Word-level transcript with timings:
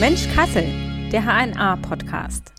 Mensch 0.00 0.32
Kassel, 0.32 0.64
der 1.10 1.24
HNA-Podcast. 1.24 2.52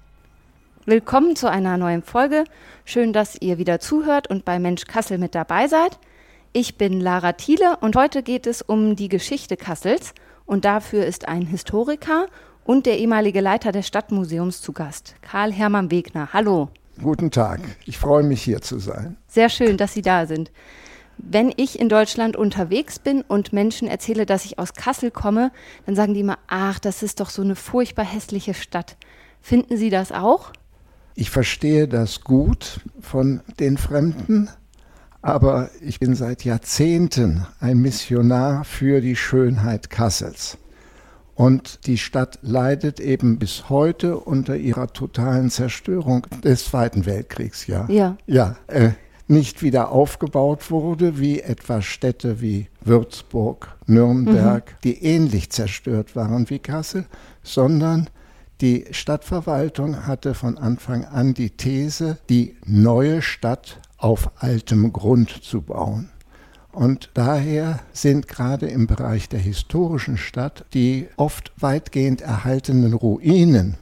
Willkommen 0.86 1.38
zu 1.38 1.50
einer 1.50 1.78
neuen 1.78 2.04
Folge. 2.04 2.44
Schön, 2.84 3.14
dass 3.14 3.38
ihr 3.40 3.58
wieder 3.58 3.80
zuhört 3.80 4.30
und 4.30 4.44
bei 4.44 4.60
Mensch 4.60 4.84
Kassel 4.84 5.18
mit 5.18 5.36
dabei 5.36 5.70
seid. 5.70 6.00
Ich 6.52 6.78
bin 6.78 7.00
Lara 7.00 7.32
Thiele 7.32 7.78
und 7.80 7.96
heute 7.96 8.24
geht 8.24 8.46
es 8.46 8.62
um 8.62 8.98
die 8.98 9.08
Geschichte 9.08 9.56
Kassels 9.56 10.14
und 10.46 10.66
dafür 10.66 11.06
ist 11.06 11.30
ein 11.30 11.44
Historiker 11.44 12.26
und 12.66 12.86
der 12.86 13.00
ehemalige 13.00 13.40
Leiter 13.40 13.72
des 13.72 13.88
Stadtmuseums 13.88 14.62
zu 14.62 14.74
Gast, 14.74 15.16
Karl 15.22 15.54
Hermann 15.54 15.92
Wegner. 15.92 16.34
Hallo. 16.34 16.68
Guten 17.02 17.32
Tag, 17.32 17.62
ich 17.86 17.98
freue 17.98 18.24
mich 18.24 18.42
hier 18.42 18.62
zu 18.62 18.80
sein. 18.80 19.16
Sehr 19.30 19.48
schön, 19.48 19.78
dass 19.78 19.94
Sie 19.94 20.02
da 20.02 20.26
sind. 20.26 20.52
Wenn 21.22 21.54
ich 21.58 21.80
in 21.80 21.90
Deutschland 21.90 22.38
unterwegs 22.38 22.98
bin 22.98 23.22
und 23.22 23.52
Menschen 23.52 23.88
erzähle, 23.88 24.26
dass 24.26 24.46
ich 24.46 24.58
aus 24.58 24.74
Kassel 24.74 25.12
komme, 25.12 25.52
dann 25.86 25.96
sagen 25.96 26.14
die 26.14 26.22
immer, 26.22 26.40
ach, 26.48 26.80
das 26.80 27.04
ist 27.04 27.20
doch 27.20 27.30
so 27.30 27.42
eine 27.42 27.56
furchtbar 27.56 28.06
hässliche 28.06 28.54
Stadt. 28.54 28.96
Finden 29.42 29.78
Sie 29.78 29.90
das 29.90 30.12
auch? 30.12 30.54
Ich 31.16 31.30
verstehe 31.30 31.88
das 31.88 32.22
gut 32.22 32.80
von 33.02 33.42
den 33.60 33.78
Fremden, 33.78 34.50
aber 35.22 35.70
ich 35.82 36.00
bin 36.00 36.16
seit 36.16 36.46
Jahrzehnten 36.46 37.46
ein 37.60 37.78
Missionar 37.78 38.64
für 38.64 39.02
die 39.02 39.18
Schönheit 39.18 39.90
Kassels. 39.90 40.58
Und 41.36 41.88
die 41.88 41.98
Stadt 41.98 42.40
leidet 42.42 43.00
eben 43.00 43.40
bis 43.40 43.70
heute 43.70 44.18
unter 44.18 44.58
ihrer 44.58 44.88
totalen 44.88 45.50
Zerstörung 45.50 46.28
des 46.44 46.66
Zweiten 46.66 47.06
Weltkriegs, 47.06 47.68
ja. 47.68 47.86
Ja. 47.90 48.18
Ja, 48.26 48.58
äh, 48.68 48.92
nicht 49.30 49.62
wieder 49.62 49.92
aufgebaut 49.92 50.72
wurde, 50.72 51.20
wie 51.20 51.40
etwa 51.40 51.82
Städte 51.82 52.42
wie 52.42 52.68
Würzburg, 52.82 53.78
Nürnberg, 53.86 54.72
mhm. 54.72 54.76
die 54.84 55.04
ähnlich 55.04 55.52
zerstört 55.52 56.16
waren 56.16 56.50
wie 56.50 56.60
Kassel, 56.60 57.06
sondern 57.44 58.10
die 58.62 58.86
Stadtverwaltung 58.92 60.06
hatte 60.08 60.34
von 60.34 60.58
Anfang 60.58 61.06
an 61.06 61.34
die 61.34 61.52
These, 61.52 62.18
die 62.30 62.56
neue 62.66 63.22
Stadt 63.22 63.80
auf 63.98 64.32
altem 64.38 64.92
Grund 64.92 65.30
zu 65.30 65.62
bauen. 65.62 66.10
Und 66.72 67.10
daher 67.14 67.80
sind 67.94 68.28
gerade 68.28 68.68
im 68.68 68.88
Bereich 68.88 69.30
der 69.30 69.40
historischen 69.40 70.18
Stadt 70.18 70.66
die 70.74 71.08
oft 71.18 71.52
weitgehend 71.58 72.22
erhaltenen 72.22 72.94
Ruinen, 72.94 73.78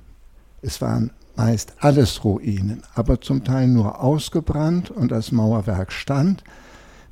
es 0.62 0.81
waren 0.81 1.12
meist 1.38 1.74
alles 1.80 2.24
Ruinen, 2.24 2.82
aber 2.96 3.22
zum 3.22 3.44
Teil 3.44 3.68
nur 3.68 4.02
ausgebrannt 4.02 4.92
und 4.92 5.12
das 5.12 5.32
Mauerwerk 5.32 5.92
stand. 5.92 6.44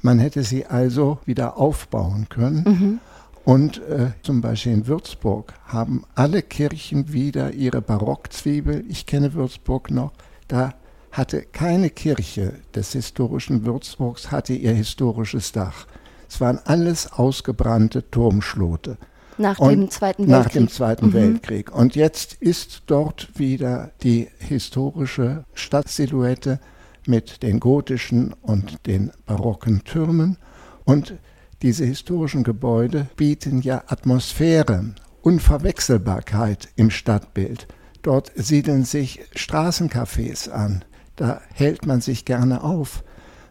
Man 0.01 0.19
hätte 0.19 0.43
sie 0.43 0.65
also 0.65 1.19
wieder 1.25 1.57
aufbauen 1.57 2.27
können. 2.29 2.63
Mhm. 2.63 2.99
Und 3.45 3.77
äh, 3.83 4.11
zum 4.23 4.41
Beispiel 4.41 4.73
in 4.73 4.87
Würzburg 4.87 5.53
haben 5.67 6.03
alle 6.15 6.41
Kirchen 6.41 7.13
wieder 7.13 7.53
ihre 7.53 7.81
Barockzwiebel. 7.81 8.83
Ich 8.89 9.05
kenne 9.05 9.35
Würzburg 9.35 9.91
noch. 9.91 10.13
Da 10.47 10.73
hatte 11.11 11.43
keine 11.43 11.91
Kirche 11.91 12.53
des 12.73 12.93
historischen 12.93 13.63
Würzburgs 13.63 14.31
hatte 14.31 14.53
ihr 14.53 14.73
historisches 14.73 15.51
Dach. 15.51 15.85
Es 16.27 16.41
waren 16.41 16.59
alles 16.65 17.13
ausgebrannte 17.13 18.09
Turmschlote. 18.09 18.97
Nach 19.37 19.59
und 19.59 19.71
dem 19.71 19.89
Zweiten 19.89 20.27
Weltkrieg. 20.27 20.45
Nach 20.45 20.51
dem 20.51 20.67
Zweiten 20.69 21.07
mhm. 21.07 21.13
Weltkrieg. 21.13 21.75
Und 21.75 21.95
jetzt 21.95 22.33
ist 22.35 22.83
dort 22.87 23.29
wieder 23.37 23.91
die 24.01 24.29
historische 24.39 25.45
Stadtsilhouette 25.53 26.59
mit 27.07 27.43
den 27.43 27.59
gotischen 27.59 28.33
und 28.41 28.85
den 28.87 29.11
barocken 29.25 29.83
Türmen. 29.83 30.37
Und 30.85 31.15
diese 31.61 31.85
historischen 31.85 32.43
Gebäude 32.43 33.07
bieten 33.15 33.61
ja 33.61 33.83
Atmosphäre, 33.87 34.93
Unverwechselbarkeit 35.21 36.69
im 36.75 36.89
Stadtbild. 36.89 37.67
Dort 38.01 38.31
siedeln 38.35 38.83
sich 38.83 39.21
Straßencafés 39.35 40.49
an. 40.49 40.85
Da 41.15 41.41
hält 41.53 41.85
man 41.85 42.01
sich 42.01 42.25
gerne 42.25 42.63
auf. 42.63 43.03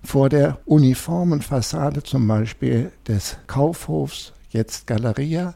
Vor 0.02 0.28
der 0.28 0.58
uniformen 0.66 1.40
Fassade 1.40 2.02
zum 2.02 2.28
Beispiel 2.28 2.92
des 3.08 3.38
Kaufhofs, 3.46 4.32
jetzt 4.50 4.86
Galeria, 4.86 5.54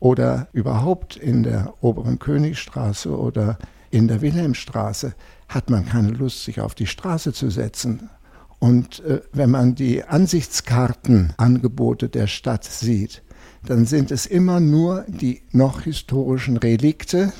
oder 0.00 0.48
überhaupt 0.52 1.16
in 1.16 1.42
der 1.42 1.74
oberen 1.80 2.18
Königstraße 2.18 3.16
oder 3.16 3.58
in 3.90 4.08
der 4.08 4.20
Wilhelmstraße 4.20 5.14
hat 5.48 5.70
man 5.70 5.86
keine 5.86 6.10
Lust, 6.10 6.44
sich 6.44 6.60
auf 6.60 6.74
die 6.74 6.86
Straße 6.86 7.32
zu 7.32 7.50
setzen. 7.50 8.10
Und 8.58 9.04
äh, 9.04 9.20
wenn 9.32 9.50
man 9.50 9.74
die 9.74 10.04
Ansichtskartenangebote 10.04 12.08
der 12.08 12.26
Stadt 12.26 12.64
sieht, 12.64 13.22
dann 13.66 13.86
sind 13.86 14.10
es 14.10 14.26
immer 14.26 14.60
nur 14.60 15.04
die 15.08 15.42
noch 15.52 15.82
historischen 15.82 16.56
Relikte, 16.56 17.32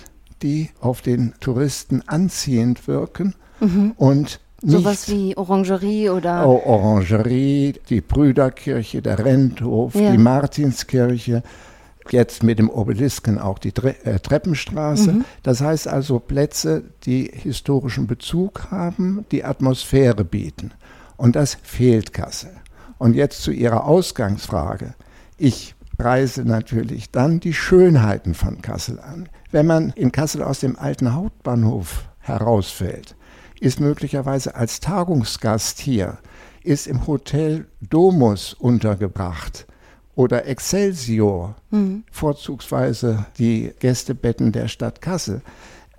die 0.43 0.71
auf 0.81 1.03
den 1.03 1.35
Touristen 1.41 2.03
anziehend 2.07 2.87
wirken 2.89 3.35
mhm. 3.61 3.93
und 3.97 4.41
Sowas 4.61 5.09
wie 5.09 5.37
Orangerie 5.37 6.11
oder? 6.11 6.45
Oh, 6.45 6.61
Orangerie, 6.67 7.75
die 7.89 8.01
Brüderkirche, 8.01 9.03
der 9.03 9.25
Renthof, 9.25 9.95
ja. 9.95 10.11
die 10.11 10.19
Martinskirche, 10.19 11.45
jetzt 12.13 12.43
mit 12.43 12.59
dem 12.59 12.71
Obelisken 12.71 13.39
auch 13.39 13.59
die 13.59 13.73
Tre 13.73 13.95
äh, 14.05 14.19
Treppenstraße. 14.19 15.13
Mhm. 15.13 15.25
Das 15.43 15.61
heißt 15.61 15.89
also 15.89 16.19
Plätze, 16.19 16.85
die 17.05 17.31
historischen 17.33 18.07
Bezug 18.07 18.71
haben, 18.71 19.25
die 19.31 19.45
Atmosphäre 19.45 20.25
bieten. 20.25 20.73
Und 21.17 21.37
das 21.37 21.57
fehlt 21.63 22.13
Kassel. 22.13 22.51
Und 22.99 23.15
jetzt 23.15 23.43
zu 23.43 23.51
Ihrer 23.51 23.85
Ausgangsfrage. 23.85 24.95
Ich 25.37 25.75
preise 25.97 26.45
natürlich 26.45 27.11
dann 27.11 27.41
die 27.41 27.55
Schönheiten 27.55 28.35
von 28.35 28.63
Kassel 28.63 29.01
an. 29.01 29.29
Wenn 29.51 29.67
man 29.67 29.91
in 29.91 30.13
Kassel 30.13 30.43
aus 30.43 30.61
dem 30.61 30.79
alten 30.79 31.15
Hauptbahnhof 31.15 32.09
herausfällt, 32.19 33.17
ist 33.61 33.81
möglicherweise 33.81 34.55
als 34.55 34.81
Tagungsgast 34.81 35.81
hier, 35.81 36.19
ist 36.63 36.87
im 36.87 37.07
Hotel 37.07 37.67
Domus 37.81 38.55
untergebracht 38.55 39.67
oder 40.19 40.47
Excelsior, 40.49 41.55
mhm. 41.71 42.03
vorzugsweise 42.11 43.27
die 43.39 43.71
Gästebetten 43.79 44.51
der 44.51 44.67
Stadt 44.67 45.01
Kassel 45.01 45.43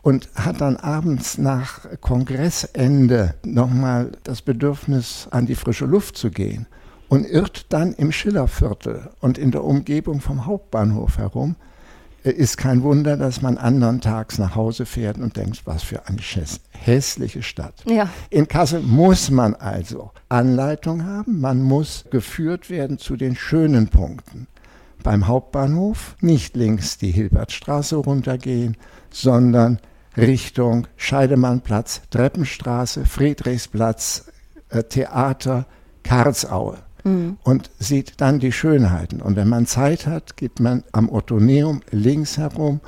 und 0.02 0.28
hat 0.36 0.60
dann 0.60 0.76
abends 0.76 1.38
nach 1.38 1.86
Kongressende 2.02 3.36
nochmal 3.46 4.12
das 4.26 4.42
Bedürfnis, 4.42 5.30
an 5.32 5.46
die 5.46 5.56
frische 5.56 5.86
Luft 5.86 6.18
zu 6.18 6.32
gehen 6.32 6.68
und 7.08 7.26
irrt 7.26 7.68
dann 7.70 7.94
im 7.94 8.12
Schillerviertel 8.12 9.10
und 9.22 9.38
in 9.38 9.52
der 9.52 9.64
Umgebung 9.64 10.20
vom 10.20 10.46
Hauptbahnhof 10.46 11.18
herum 11.18 11.56
ist 12.32 12.58
kein 12.58 12.84
Wunder, 12.84 13.18
dass 13.18 13.42
man 13.42 13.58
andern 13.58 14.02
Tags 14.02 14.38
nach 14.38 14.56
Hause 14.56 14.86
fährt 14.86 15.18
und 15.18 15.38
denkt, 15.38 15.62
was 15.66 15.84
für 15.84 16.08
eine 16.08 16.20
hässliche 16.72 17.44
Stadt. 17.44 17.76
Ja. 17.86 18.10
In 18.30 18.48
Kassel 18.48 18.82
muss 18.82 19.30
man 19.32 19.56
also 19.56 20.12
Anleitung 20.30 21.06
haben, 21.06 21.40
man 21.40 21.62
muss 21.62 22.06
geführt 22.12 22.70
werden 22.70 22.98
zu 22.98 23.16
den 23.16 23.36
schönen 23.36 23.88
Punkten. 23.88 24.48
Beim 25.04 25.28
Hauptbahnhof 25.28 26.16
nicht 26.20 26.56
links 26.56 26.98
die 26.98 27.12
Hilbertstraße 27.12 27.96
runtergehen, 27.96 28.76
sondern 29.10 29.80
Richtung 30.18 30.88
Scheidemannplatz, 30.98 32.02
Treppenstraße, 32.10 33.06
Friedrichsplatz, 33.06 34.26
äh, 34.70 34.84
Theater, 34.84 35.66
Karlsaue 36.04 36.78
mhm. 37.04 37.38
und 37.44 37.72
sieht 37.80 38.22
dann 38.22 38.40
die 38.40 38.52
Schönheiten. 38.52 39.22
Und 39.22 39.36
wenn 39.36 39.50
man 39.50 39.66
Zeit 39.66 40.08
hat, 40.08 40.38
geht 40.38 40.60
man 40.60 40.84
am 40.92 41.10
Ottoneum 41.10 41.82
links 41.92 42.38
herum 42.38 42.82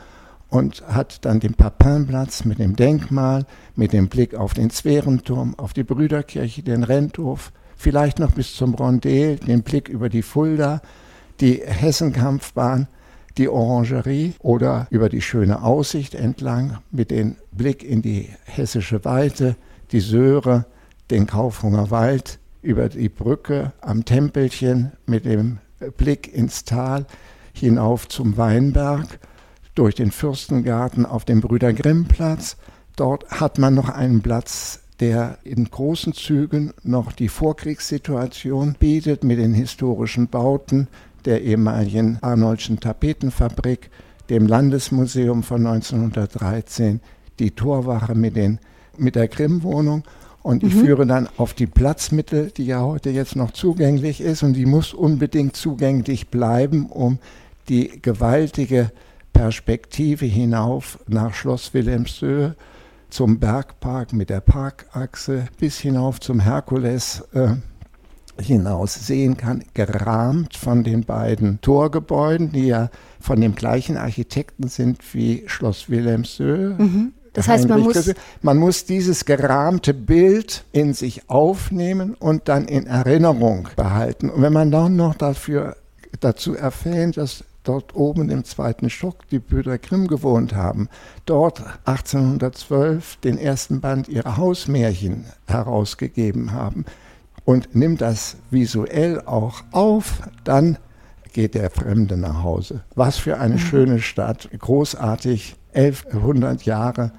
und 0.49 0.83
hat 0.87 1.25
dann 1.25 1.39
den 1.39 1.53
Papinplatz 1.53 2.43
mit 2.45 2.59
dem 2.59 2.75
Denkmal, 2.75 3.45
mit 3.75 3.93
dem 3.93 4.09
Blick 4.09 4.35
auf 4.35 4.53
den 4.53 4.69
Zverenturm, 4.69 5.55
auf 5.57 5.73
die 5.73 5.83
Brüderkirche, 5.83 6.61
den 6.61 6.83
Renthof, 6.83 7.51
vielleicht 7.77 8.19
noch 8.19 8.31
bis 8.31 8.53
zum 8.55 8.75
Rondel, 8.75 9.37
den 9.37 9.63
Blick 9.63 9.87
über 9.87 10.09
die 10.09 10.21
Fulda, 10.21 10.81
die 11.39 11.61
Hessenkampfbahn, 11.65 12.87
die 13.37 13.47
Orangerie 13.47 14.33
oder 14.39 14.87
über 14.89 15.07
die 15.07 15.21
schöne 15.21 15.63
Aussicht 15.63 16.15
entlang 16.15 16.79
mit 16.91 17.11
dem 17.11 17.37
Blick 17.53 17.83
in 17.83 18.01
die 18.01 18.29
hessische 18.43 19.05
Weite, 19.05 19.55
die 19.93 20.01
Söhre, 20.01 20.65
den 21.09 21.27
Kaufhunger 21.27 21.91
Wald, 21.91 22.39
über 22.61 22.89
die 22.89 23.09
Brücke 23.09 23.73
am 23.81 24.05
Tempelchen 24.05 24.91
mit 25.05 25.25
dem 25.25 25.59
Blick 25.97 26.33
ins 26.33 26.63
Tal 26.63 27.05
hinauf 27.53 28.07
zum 28.07 28.37
Weinberg, 28.37 29.19
durch 29.75 29.95
den 29.95 30.11
Fürstengarten 30.11 31.05
auf 31.05 31.25
dem 31.25 31.41
Brüder 31.41 31.73
Grimm 31.73 32.05
Platz. 32.05 32.57
Dort 32.95 33.29
hat 33.31 33.57
man 33.57 33.73
noch 33.73 33.89
einen 33.89 34.21
Platz, 34.21 34.81
der 34.99 35.39
in 35.43 35.65
großen 35.65 36.13
Zügen 36.13 36.73
noch 36.83 37.11
die 37.13 37.29
Vorkriegssituation 37.29 38.75
bietet 38.77 39.23
mit 39.23 39.39
den 39.39 39.53
historischen 39.53 40.27
Bauten 40.27 40.87
der 41.25 41.41
ehemaligen 41.41 42.17
Arnoldschen 42.21 42.79
Tapetenfabrik, 42.79 43.89
dem 44.29 44.45
Landesmuseum 44.47 45.43
von 45.43 45.65
1913, 45.65 46.99
die 47.39 47.51
Torwache 47.51 48.13
mit, 48.13 48.35
den, 48.35 48.59
mit 48.97 49.15
der 49.15 49.27
Grimm-Wohnung 49.27 50.03
und 50.43 50.63
ich 50.63 50.73
mhm. 50.75 50.85
führe 50.85 51.05
dann 51.05 51.29
auf 51.37 51.53
die 51.53 51.67
Platzmittel, 51.67 52.51
die 52.55 52.65
ja 52.65 52.81
heute 52.81 53.09
jetzt 53.09 53.35
noch 53.35 53.51
zugänglich 53.51 54.21
ist 54.21 54.43
und 54.43 54.53
die 54.53 54.65
muss 54.65 54.93
unbedingt 54.93 55.55
zugänglich 55.55 56.29
bleiben, 56.29 56.87
um 56.87 57.19
die 57.69 58.01
gewaltige 58.01 58.91
Perspektive 59.33 60.25
hinauf 60.25 60.99
nach 61.07 61.33
Schloss 61.33 61.73
Wilhelmshöhe 61.73 62.55
zum 63.09 63.39
Bergpark 63.39 64.13
mit 64.13 64.29
der 64.29 64.41
Parkachse 64.41 65.45
bis 65.59 65.79
hinauf 65.79 66.19
zum 66.19 66.39
Herkules 66.39 67.23
äh, 67.33 67.55
hinaus 68.41 68.93
sehen 68.93 69.37
kann, 69.37 69.63
gerahmt 69.73 70.55
von 70.55 70.83
den 70.83 71.03
beiden 71.03 71.61
Torgebäuden, 71.61 72.51
die 72.51 72.67
ja 72.67 72.89
von 73.19 73.39
dem 73.39 73.55
gleichen 73.55 73.97
Architekten 73.97 74.67
sind 74.67 75.13
wie 75.13 75.43
Schloss 75.47 75.89
Wilhelmshöhe. 75.89 76.75
Mhm. 76.77 77.13
Das 77.33 77.47
heißt, 77.47 77.69
man 77.69 77.81
muss, 77.81 78.13
man 78.41 78.57
muss 78.57 78.85
dieses 78.85 79.23
gerahmte 79.25 79.93
Bild 79.93 80.65
in 80.73 80.93
sich 80.93 81.29
aufnehmen 81.29 82.15
und 82.15 82.49
dann 82.49 82.65
in 82.65 82.87
Erinnerung 82.87 83.69
behalten. 83.75 84.29
Und 84.29 84.41
wenn 84.41 84.53
man 84.53 84.69
dann 84.69 84.97
noch 84.97 85.15
dafür, 85.15 85.77
dazu 86.19 86.55
erfährt, 86.55 87.15
dass 87.15 87.45
dort 87.63 87.95
oben 87.95 88.29
im 88.29 88.43
zweiten 88.43 88.89
Stock 88.89 89.27
die 89.29 89.39
Brüder 89.39 89.77
Grimm 89.77 90.07
gewohnt 90.07 90.55
haben, 90.55 90.89
dort 91.25 91.61
1812 91.85 93.17
den 93.17 93.37
ersten 93.37 93.81
Band 93.81 94.09
ihrer 94.09 94.37
Hausmärchen 94.37 95.25
herausgegeben 95.47 96.51
haben 96.51 96.85
und 97.45 97.75
nimmt 97.75 98.01
das 98.01 98.37
visuell 98.49 99.21
auch 99.21 99.63
auf, 99.71 100.21
dann 100.43 100.77
geht 101.33 101.55
der 101.55 101.69
Fremde 101.69 102.17
nach 102.17 102.43
Hause. 102.43 102.83
Was 102.95 103.17
für 103.17 103.39
eine 103.39 103.55
mhm. 103.55 103.59
schöne 103.59 103.99
Stadt, 104.01 104.49
großartig, 104.57 105.55
1100 105.73 106.63
Jahre 106.63 107.11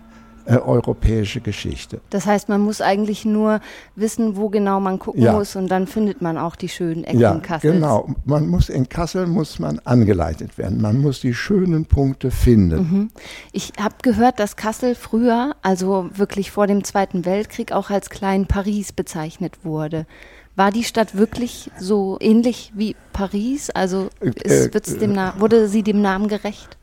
äh, 0.46 0.56
europäische 0.56 1.40
Geschichte. 1.40 2.00
Das 2.10 2.26
heißt, 2.26 2.48
man 2.48 2.60
muss 2.60 2.80
eigentlich 2.80 3.24
nur 3.24 3.60
wissen, 3.96 4.36
wo 4.36 4.48
genau 4.48 4.80
man 4.80 4.98
gucken 4.98 5.22
ja. 5.22 5.32
muss 5.32 5.56
und 5.56 5.68
dann 5.68 5.86
findet 5.86 6.22
man 6.22 6.38
auch 6.38 6.56
die 6.56 6.68
schönen 6.68 7.04
Ecken 7.04 7.20
ja, 7.20 7.32
in 7.32 7.42
Kassel. 7.42 7.72
Genau, 7.72 8.08
man 8.24 8.48
muss 8.48 8.68
in 8.68 8.88
Kassel 8.88 9.26
muss 9.26 9.58
man 9.58 9.78
angeleitet 9.80 10.58
werden. 10.58 10.80
Man 10.80 11.00
muss 11.00 11.20
die 11.20 11.34
schönen 11.34 11.86
Punkte 11.86 12.30
finden. 12.30 12.76
Mhm. 12.76 13.10
Ich 13.52 13.72
habe 13.78 13.94
gehört, 14.02 14.38
dass 14.38 14.56
Kassel 14.56 14.94
früher, 14.94 15.54
also 15.62 16.10
wirklich 16.14 16.50
vor 16.50 16.66
dem 16.66 16.84
Zweiten 16.84 17.24
Weltkrieg, 17.24 17.72
auch 17.72 17.90
als 17.90 18.10
Klein 18.10 18.46
Paris 18.46 18.92
bezeichnet 18.92 19.64
wurde. 19.64 20.06
War 20.54 20.70
die 20.70 20.84
Stadt 20.84 21.16
wirklich 21.16 21.70
so 21.78 22.18
ähnlich 22.20 22.72
wie 22.74 22.94
Paris? 23.12 23.70
Also 23.70 24.10
ist, 24.20 24.74
äh, 24.74 24.98
dem 24.98 25.16
wurde 25.38 25.68
sie 25.68 25.82
dem 25.82 26.02
Namen 26.02 26.28
gerecht? 26.28 26.76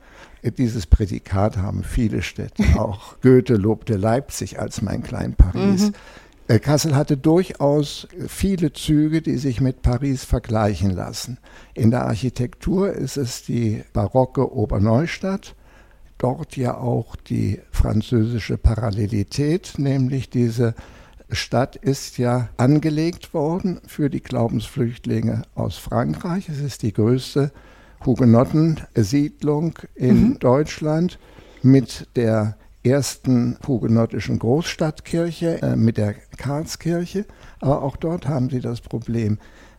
Dieses 0.57 0.85
Prädikat 0.85 1.57
haben 1.57 1.83
viele 1.83 2.21
Städte. 2.21 2.63
Auch 2.77 3.19
Goethe 3.21 3.55
lobte 3.55 3.97
Leipzig 3.97 4.59
als 4.59 4.81
mein 4.81 5.03
Klein 5.03 5.35
Paris. 5.35 5.87
Mhm. 5.87 5.93
Äh, 6.47 6.59
Kassel 6.59 6.95
hatte 6.95 7.15
durchaus 7.15 8.07
viele 8.27 8.73
Züge, 8.73 9.21
die 9.21 9.37
sich 9.37 9.61
mit 9.61 9.81
Paris 9.81 10.23
vergleichen 10.23 10.91
lassen. 10.91 11.37
In 11.75 11.91
der 11.91 12.05
Architektur 12.05 12.91
ist 12.91 13.17
es 13.17 13.43
die 13.43 13.83
barocke 13.93 14.51
Oberneustadt, 14.51 15.55
dort 16.17 16.57
ja 16.57 16.75
auch 16.77 17.15
die 17.15 17.61
französische 17.69 18.57
Parallelität, 18.57 19.73
nämlich 19.77 20.29
diese 20.29 20.73
Stadt 21.31 21.75
ist 21.75 22.17
ja 22.17 22.49
angelegt 22.57 23.35
worden 23.35 23.79
für 23.85 24.09
die 24.09 24.21
Glaubensflüchtlinge 24.21 25.43
aus 25.53 25.77
Frankreich. 25.77 26.49
Es 26.49 26.59
ist 26.59 26.81
die 26.81 26.93
größte 26.93 27.51
Hugenottensiedlung 28.05 29.79
in 29.95 30.21
mhm. 30.21 30.39
Deutschland 30.39 31.19
mit 31.61 32.07
der 32.15 32.55
ersten 32.83 33.57
hugenottischen 33.67 34.39
Großstadtkirche, 34.39 35.61
äh, 35.61 35.75
mit 35.75 35.97
der 35.97 36.15
Karlskirche. 36.37 37.25
Aber 37.59 37.83
auch 37.83 37.97
dort 37.97 38.27
haben 38.27 38.49
sie 38.49 38.61
das 38.61 38.81
Problem. 38.81 39.37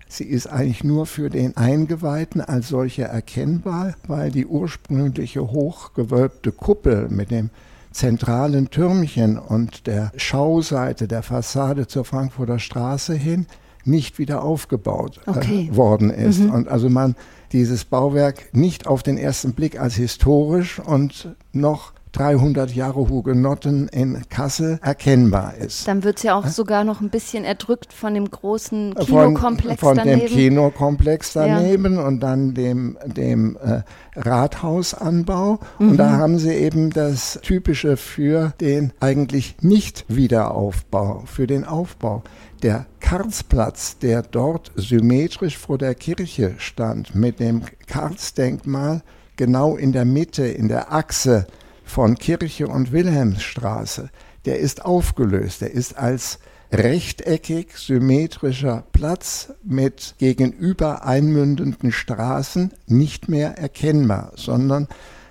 Sie 0.08 0.25
ist 0.25 0.49
eigentlich 0.49 0.82
nur 0.82 1.06
für 1.06 1.31
den 1.31 1.56
Eingeweihten 1.56 2.40
als 2.40 2.69
solche 2.69 3.05
erkennbar, 3.05 3.94
weil 4.06 4.31
die 4.31 4.44
ursprüngliche 4.44 5.52
hochgewölbte 5.52 6.52
Kuppel 6.52 7.08
mit 7.08 7.31
dem 7.31 7.50
zentralen 7.93 8.70
Türmchen 8.70 9.38
und 9.38 9.87
der 9.87 10.12
Schauseite 10.16 11.08
der 11.08 11.23
Fassade 11.23 11.87
zur 11.87 12.05
Frankfurter 12.05 12.58
Straße 12.58 13.14
hin 13.14 13.46
nicht 13.90 14.19
wieder 14.19 14.42
aufgebaut 14.42 15.20
äh, 15.26 15.31
okay. 15.31 15.69
äh, 15.70 15.76
worden 15.76 16.10
ist. 16.10 16.40
Mhm. 16.40 16.50
Und 16.50 16.69
also 16.69 16.88
man 16.88 17.16
dieses 17.52 17.84
Bauwerk 17.84 18.54
nicht 18.54 18.87
auf 18.87 19.02
den 19.02 19.19
ersten 19.19 19.52
Blick 19.52 19.78
als 19.78 19.94
historisch 19.94 20.78
und 20.78 21.34
noch 21.52 21.92
300 22.12 22.75
Jahre 22.75 23.09
Hugenotten 23.09 23.89
in 23.89 24.23
Kassel 24.29 24.79
erkennbar 24.83 25.55
ist. 25.57 25.87
Dann 25.87 26.05
wird 26.05 26.19
es 26.19 26.23
ja 26.25 26.35
auch 26.35 26.47
sogar 26.47 26.85
noch 26.85 27.01
ein 27.01 27.11
bisschen 27.11 27.45
erdrückt 27.45 27.93
von 27.93 28.15
dem 28.15 28.31
großen 28.31 28.95
Kinokomplex 28.95 29.81
von, 29.81 29.89
von 29.89 29.97
daneben. 29.97 30.21
Von 30.21 30.29
dem 30.29 30.37
Kinokomplex 30.37 31.33
daneben 31.33 31.95
ja. 31.95 32.07
und 32.07 32.21
dann 32.21 32.55
dem, 32.55 32.99
dem 33.05 33.57
äh, 33.57 33.83
Rathausanbau. 34.17 35.59
Mhm. 35.79 35.91
Und 35.91 35.97
da 35.97 36.11
haben 36.11 36.39
sie 36.39 36.53
eben 36.53 36.91
das 36.91 37.39
Typische 37.43 37.97
für 37.97 38.53
den 38.61 38.93
eigentlich 39.01 39.57
nicht 39.61 40.05
Wiederaufbau, 40.09 41.23
für 41.27 41.47
den 41.47 41.65
Aufbau 41.65 42.23
der 42.62 42.87
Karlsplatz, 43.01 43.99
der 43.99 44.23
dort 44.23 44.71
symmetrisch 44.75 45.57
vor 45.57 45.79
der 45.79 45.95
Kirche 45.95 46.55
stand, 46.59 47.15
mit 47.15 47.41
dem 47.41 47.62
Karlsdenkmal 47.87 49.03
genau 49.37 49.77
in 49.77 49.93
der 49.93 50.05
Mitte, 50.05 50.47
in 50.47 50.69
der 50.69 50.93
Achse 50.93 51.47
von 51.90 52.16
Kirche 52.16 52.69
und 52.69 52.92
Wilhelmsstraße, 52.92 54.10
der 54.44 54.60
ist 54.60 54.84
aufgelöst. 54.84 55.60
Der 55.60 55.72
ist 55.72 55.98
als 55.98 56.38
rechteckig 56.72 57.76
symmetrischer 57.76 58.84
Platz 58.92 59.52
mit 59.64 60.14
gegenüber 60.19 61.04
einmündenden 61.04 61.90
Straßen 61.90 62.72
nicht 62.87 63.28
mehr 63.28 63.58
erkennbar, 63.58 64.32
sondern 64.37 64.87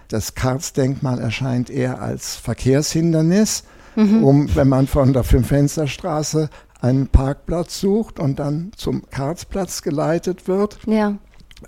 das 0.09 0.35
Karlsdenkmal 0.35 1.19
erscheint 1.19 1.69
eher 1.69 2.01
als 2.01 2.35
Verkehrshindernis, 2.35 3.63
mhm. 3.95 4.23
um, 4.23 4.55
wenn 4.55 4.67
man 4.67 4.87
von 4.87 5.13
der 5.13 5.23
Fünfensterstraße 5.23 6.49
einen 6.81 7.07
Parkplatz 7.07 7.79
sucht 7.79 8.19
und 8.19 8.39
dann 8.39 8.71
zum 8.75 9.09
Karlsplatz 9.09 9.81
geleitet 9.81 10.47
wird, 10.47 10.79
ja. 10.85 11.17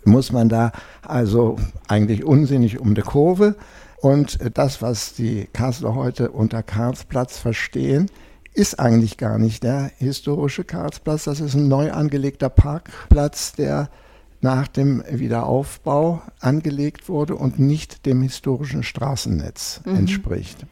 muss 0.04 0.32
man 0.32 0.50
da 0.50 0.72
also 1.02 1.58
eigentlich 1.88 2.24
unsinnig 2.26 2.80
um 2.80 2.96
die 2.96 3.02
Kurve. 3.02 3.56
Und 4.02 4.40
das, 4.58 4.82
was 4.82 5.14
die 5.14 5.48
Kasseler 5.54 5.94
heute 5.94 6.32
unter 6.32 6.64
Karlsplatz 6.64 7.38
verstehen, 7.38 8.10
ist 8.54 8.80
eigentlich 8.80 9.18
gar 9.18 9.38
nicht 9.38 9.64
der 9.64 9.92
historische 9.98 10.64
Karlsplatz. 10.64 11.26
Das 11.26 11.40
ist 11.40 11.54
ein 11.54 11.68
neu 11.68 11.92
angelegter 11.92 12.50
Parkplatz, 12.50 13.54
der 13.54 13.90
nach 14.42 14.68
dem 14.68 15.04
Wiederaufbau 15.08 16.24
angelegt 16.40 17.08
wurde 17.08 17.36
und 17.36 17.60
nicht 17.60 18.08
dem 18.08 18.24
historischen 18.24 18.82
Straßennetz 18.82 19.82
mhm. 19.86 19.96
entspricht. 19.98 20.66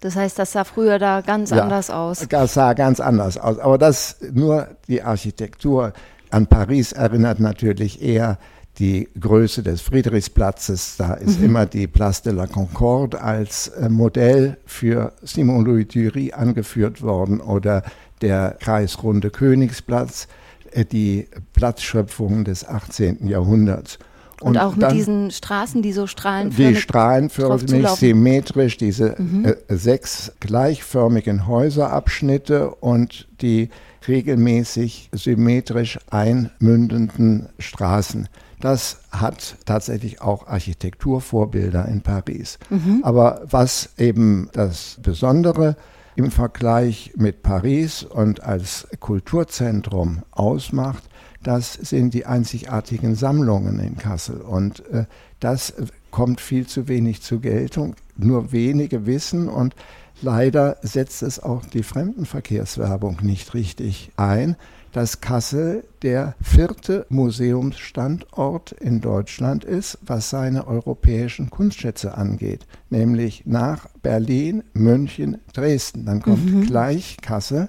Das 0.00 0.14
heißt, 0.14 0.38
das 0.38 0.52
sah 0.52 0.62
früher 0.62 1.00
da 1.00 1.22
ganz 1.22 1.50
ja, 1.50 1.62
anders 1.62 1.90
aus. 1.90 2.24
Das 2.28 2.54
sah 2.54 2.74
ganz 2.74 3.00
anders 3.00 3.36
aus. 3.36 3.58
Aber 3.58 3.78
das 3.78 4.18
nur 4.32 4.68
die 4.86 5.02
Architektur 5.02 5.92
an 6.30 6.46
Paris 6.46 6.92
erinnert 6.92 7.40
natürlich 7.40 8.00
eher 8.00 8.38
die 8.78 9.08
Größe 9.18 9.62
des 9.62 9.80
Friedrichsplatzes. 9.80 10.96
Da 10.98 11.14
ist 11.14 11.40
mhm. 11.40 11.46
immer 11.46 11.66
die 11.66 11.86
Place 11.86 12.22
de 12.22 12.32
la 12.32 12.46
Concorde 12.46 13.20
als 13.20 13.68
äh, 13.68 13.88
Modell 13.88 14.58
für 14.66 15.12
Simon 15.22 15.64
Louis 15.64 15.88
Thury 15.88 16.32
angeführt 16.32 17.02
worden 17.02 17.40
oder 17.40 17.82
der 18.20 18.56
kreisrunde 18.60 19.30
Königsplatz, 19.30 20.28
äh, 20.72 20.84
die 20.84 21.28
Platzschöpfung 21.54 22.44
des 22.44 22.66
18. 22.66 23.26
Jahrhunderts. 23.26 23.98
Und, 24.42 24.48
und, 24.48 24.58
auch 24.58 24.76
mit 24.76 24.92
diesen 24.92 25.30
Straßen, 25.30 25.80
die 25.80 25.92
so 25.92 26.06
strahlenförmig 26.06 26.74
Die 26.74 26.80
strahlenförmig, 26.82 27.88
symmetrisch, 27.88 28.76
diese 28.76 29.14
mhm. 29.16 29.46
äh, 29.46 29.54
sechs 29.74 30.32
gleichförmigen 30.40 31.46
Häuserabschnitte 31.46 32.70
und 32.74 33.28
die 33.40 33.70
regelmäßig 34.06 35.08
symmetrisch 35.12 35.98
einmündenden 36.10 37.48
Straßen. 37.58 38.28
Das 38.60 38.98
hat 39.10 39.56
tatsächlich 39.66 40.20
auch 40.20 40.46
Architekturvorbilder 40.46 41.86
in 41.88 42.00
Paris. 42.00 42.58
Mhm. 42.70 43.00
Aber 43.02 43.42
was 43.50 43.90
eben 43.98 44.48
das 44.52 44.98
Besondere 45.02 45.76
im 46.14 46.30
Vergleich 46.30 47.12
mit 47.16 47.42
Paris 47.42 48.02
und 48.02 48.42
als 48.42 48.88
Kulturzentrum 49.00 50.22
ausmacht, 50.30 51.04
das 51.42 51.74
sind 51.74 52.14
die 52.14 52.26
einzigartigen 52.26 53.14
Sammlungen 53.14 53.78
in 53.78 53.96
Kassel. 53.96 54.40
Und 54.40 54.84
äh, 54.90 55.04
das 55.38 55.74
kommt 56.10 56.40
viel 56.40 56.66
zu 56.66 56.88
wenig 56.88 57.22
zur 57.22 57.40
Geltung. 57.40 57.94
Nur 58.16 58.50
wenige 58.50 59.04
wissen 59.04 59.48
und 59.48 59.74
leider 60.22 60.78
setzt 60.80 61.22
es 61.22 61.38
auch 61.38 61.66
die 61.66 61.82
Fremdenverkehrswerbung 61.82 63.18
nicht 63.20 63.52
richtig 63.52 64.10
ein, 64.16 64.56
dass 64.96 65.20
Kassel 65.20 65.84
der 66.00 66.36
vierte 66.40 67.04
Museumsstandort 67.10 68.72
in 68.72 69.02
Deutschland 69.02 69.62
ist, 69.62 69.98
was 70.00 70.30
seine 70.30 70.66
europäischen 70.66 71.50
Kunstschätze 71.50 72.16
angeht, 72.16 72.66
nämlich 72.88 73.42
nach 73.44 73.88
Berlin, 74.02 74.64
München, 74.72 75.36
Dresden. 75.52 76.06
Dann 76.06 76.22
kommt 76.22 76.50
mhm. 76.50 76.64
gleich 76.64 77.18
Kassel 77.20 77.68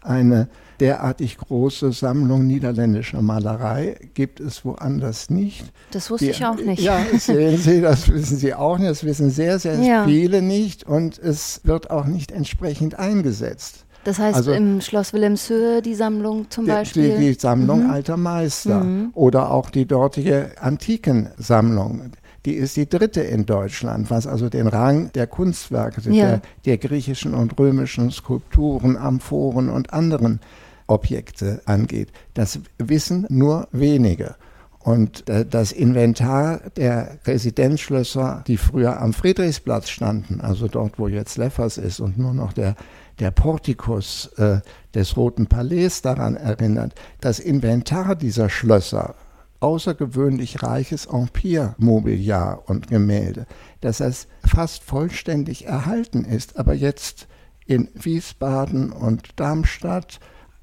Eine 0.00 0.48
derartig 0.80 1.36
große 1.36 1.92
Sammlung 1.92 2.46
niederländischer 2.46 3.20
Malerei 3.20 4.08
gibt 4.14 4.40
es 4.40 4.64
woanders 4.64 5.28
nicht. 5.28 5.70
Das 5.90 6.10
wusste 6.10 6.24
Die, 6.24 6.30
ich 6.30 6.46
auch 6.46 6.56
nicht. 6.56 6.80
Ja, 6.80 7.04
sehen 7.18 7.58
Sie, 7.58 7.82
das 7.82 8.08
wissen 8.08 8.38
Sie 8.38 8.54
auch 8.54 8.78
nicht. 8.78 8.90
Das 8.90 9.04
wissen 9.04 9.30
sehr, 9.30 9.58
sehr 9.58 9.78
ja. 9.78 10.06
viele 10.06 10.40
nicht 10.40 10.84
und 10.84 11.18
es 11.18 11.60
wird 11.64 11.90
auch 11.90 12.06
nicht 12.06 12.32
entsprechend 12.32 12.98
eingesetzt. 12.98 13.84
Das 14.04 14.18
heißt, 14.18 14.36
also, 14.36 14.52
im 14.52 14.80
Schloss 14.80 15.12
Wilhelmshöhe 15.12 15.80
die 15.80 15.94
Sammlung 15.94 16.50
zum 16.50 16.66
Beispiel? 16.66 17.18
Die, 17.18 17.32
die 17.32 17.38
Sammlung 17.38 17.84
mhm. 17.84 17.90
alter 17.90 18.16
Meister 18.16 18.82
mhm. 18.82 19.10
oder 19.14 19.50
auch 19.50 19.70
die 19.70 19.86
dortige 19.86 20.52
Antikensammlung. 20.60 22.10
Die 22.44 22.54
ist 22.54 22.76
die 22.76 22.88
dritte 22.88 23.20
in 23.20 23.46
Deutschland, 23.46 24.10
was 24.10 24.26
also 24.26 24.48
den 24.48 24.66
Rang 24.66 25.12
der 25.12 25.28
Kunstwerke, 25.28 26.00
ja. 26.10 26.26
der, 26.26 26.42
der 26.64 26.78
griechischen 26.78 27.34
und 27.34 27.56
römischen 27.58 28.10
Skulpturen, 28.10 28.96
Amphoren 28.96 29.68
und 29.68 29.92
anderen 29.92 30.40
Objekte 30.88 31.62
angeht. 31.66 32.08
Das 32.34 32.58
wissen 32.78 33.26
nur 33.28 33.68
wenige. 33.70 34.34
Und 34.80 35.28
äh, 35.28 35.46
das 35.46 35.70
Inventar 35.70 36.60
der 36.76 37.18
Residenzschlösser, 37.24 38.42
die 38.48 38.56
früher 38.56 39.00
am 39.00 39.12
Friedrichsplatz 39.12 39.88
standen, 39.88 40.40
also 40.40 40.66
dort, 40.66 40.98
wo 40.98 41.06
jetzt 41.06 41.36
Leffers 41.36 41.78
ist 41.78 42.00
und 42.00 42.18
nur 42.18 42.34
noch 42.34 42.52
der, 42.52 42.74
der 43.18 43.30
Portikus 43.30 44.26
äh, 44.36 44.60
des 44.94 45.16
Roten 45.16 45.46
Palais 45.46 46.02
daran 46.02 46.36
erinnert, 46.36 46.94
das 47.20 47.38
Inventar 47.38 48.16
dieser 48.16 48.48
Schlösser, 48.48 49.14
außergewöhnlich 49.60 50.62
reiches 50.62 51.06
Empire-Mobiliar 51.06 52.62
und 52.66 52.88
Gemälde, 52.88 53.46
dass 53.80 53.98
das 53.98 54.26
fast 54.44 54.82
vollständig 54.82 55.66
erhalten 55.66 56.24
ist, 56.24 56.58
aber 56.58 56.74
jetzt 56.74 57.28
in 57.66 57.88
Wiesbaden 57.94 58.92
und 58.92 59.38
Darmstadt 59.38 60.18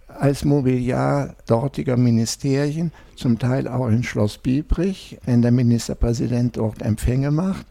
als 0.07 0.43
Mobiliar 0.43 1.35
dortiger 1.47 1.95
Ministerien, 1.95 2.91
zum 3.15 3.39
Teil 3.39 3.67
auch 3.67 3.87
in 3.87 4.03
Schloss 4.03 4.37
Biebrich, 4.37 5.19
wenn 5.25 5.41
der 5.41 5.51
Ministerpräsident 5.51 6.57
dort 6.57 6.81
Empfänge 6.81 7.31
macht. 7.31 7.65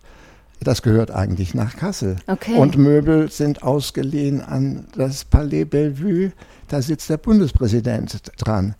Das 0.61 0.83
gehört 0.83 1.11
eigentlich 1.11 1.55
nach 1.55 1.77
Kassel. 1.77 2.17
Okay. 2.27 2.57
Und 2.57 2.77
Möbel 2.77 3.31
sind 3.31 3.63
ausgeliehen 3.63 4.41
an 4.41 4.87
das 4.97 5.25
Palais 5.25 5.65
Bellevue. 5.65 6.33
Da 6.69 6.83
sitzt 6.83 7.09
der 7.11 7.17
Bundespräsident 7.17 8.21
dran. 8.39 8.75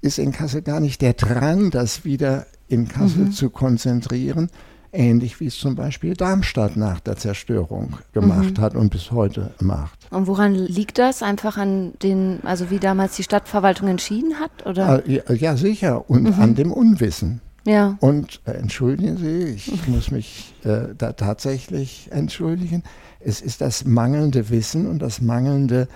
Ist 0.00 0.18
in 0.18 0.32
Kassel 0.32 0.62
gar 0.62 0.80
nicht 0.80 1.00
der 1.02 1.14
Drang, 1.14 1.70
das 1.70 2.04
wieder 2.04 2.46
in 2.68 2.88
Kassel 2.88 3.26
mhm. 3.26 3.32
zu 3.32 3.50
konzentrieren, 3.50 4.50
ähnlich 4.92 5.40
wie 5.40 5.46
es 5.46 5.56
zum 5.56 5.74
Beispiel 5.74 6.14
Darmstadt 6.14 6.76
nach 6.76 7.00
der 7.00 7.16
Zerstörung 7.16 7.98
gemacht 8.12 8.58
mhm. 8.58 8.62
hat 8.62 8.74
und 8.74 8.90
bis 8.90 9.10
heute 9.10 9.52
macht. 9.60 10.06
Und 10.10 10.26
woran 10.26 10.54
liegt 10.54 10.98
das? 10.98 11.22
Einfach 11.22 11.56
an 11.56 11.94
den, 12.02 12.40
also 12.44 12.70
wie 12.70 12.78
damals 12.78 13.16
die 13.16 13.22
Stadtverwaltung 13.22 13.88
entschieden 13.88 14.38
hat? 14.38 14.66
Oder? 14.66 15.06
Äh, 15.06 15.34
ja, 15.34 15.56
sicher. 15.56 16.08
Und 16.08 16.24
mhm. 16.24 16.40
an 16.40 16.54
dem 16.54 16.72
Unwissen. 16.72 17.40
Ja. 17.64 17.96
Und 18.00 18.40
äh, 18.44 18.52
entschuldigen 18.52 19.16
Sie, 19.16 19.54
ich 19.54 19.88
muss 19.88 20.10
mich 20.10 20.54
äh, 20.64 20.94
da 20.96 21.12
tatsächlich 21.12 22.08
entschuldigen. 22.10 22.82
Es 23.20 23.40
ist 23.40 23.60
das 23.60 23.84
mangelnde 23.84 24.50
Wissen 24.50 24.86
und 24.86 25.00
das 25.00 25.20
mangelnde 25.20 25.88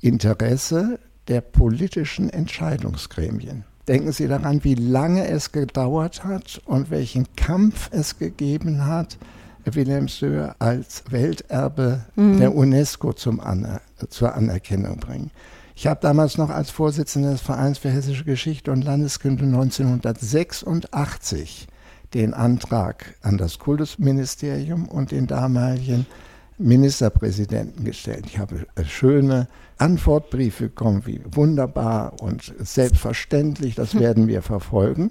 Interesse 0.00 0.98
der 1.28 1.40
politischen 1.40 2.30
Entscheidungsgremien. 2.30 3.64
Denken 3.88 4.12
Sie 4.12 4.28
daran, 4.28 4.62
wie 4.64 4.74
lange 4.74 5.26
es 5.28 5.52
gedauert 5.52 6.24
hat 6.24 6.60
und 6.64 6.90
welchen 6.90 7.26
Kampf 7.36 7.88
es 7.92 8.18
gegeben 8.18 8.84
hat, 8.84 9.16
Wilhelmshöhe 9.64 10.54
als 10.60 11.04
Welterbe 11.10 12.04
mhm. 12.14 12.38
der 12.38 12.54
UNESCO 12.54 13.12
zum 13.12 13.40
Aner 13.40 13.80
zur 14.08 14.34
Anerkennung 14.34 14.98
bringen. 14.98 15.30
Ich 15.78 15.86
habe 15.86 16.00
damals 16.00 16.38
noch 16.38 16.48
als 16.48 16.70
Vorsitzender 16.70 17.32
des 17.32 17.42
Vereins 17.42 17.76
für 17.76 17.90
hessische 17.90 18.24
Geschichte 18.24 18.72
und 18.72 18.82
Landeskunde 18.82 19.44
1986 19.44 21.66
den 22.14 22.32
Antrag 22.32 23.14
an 23.20 23.36
das 23.36 23.58
Kultusministerium 23.58 24.88
und 24.88 25.10
den 25.10 25.26
damaligen 25.26 26.06
Ministerpräsidenten 26.56 27.84
gestellt. 27.84 28.24
Ich 28.24 28.38
habe 28.38 28.66
schöne 28.86 29.48
Antwortbriefe 29.76 30.68
bekommen, 30.68 31.02
wie 31.04 31.20
wunderbar 31.30 32.22
und 32.22 32.54
selbstverständlich, 32.58 33.74
das 33.74 33.92
hm. 33.92 34.00
werden 34.00 34.28
wir 34.28 34.40
verfolgen. 34.40 35.10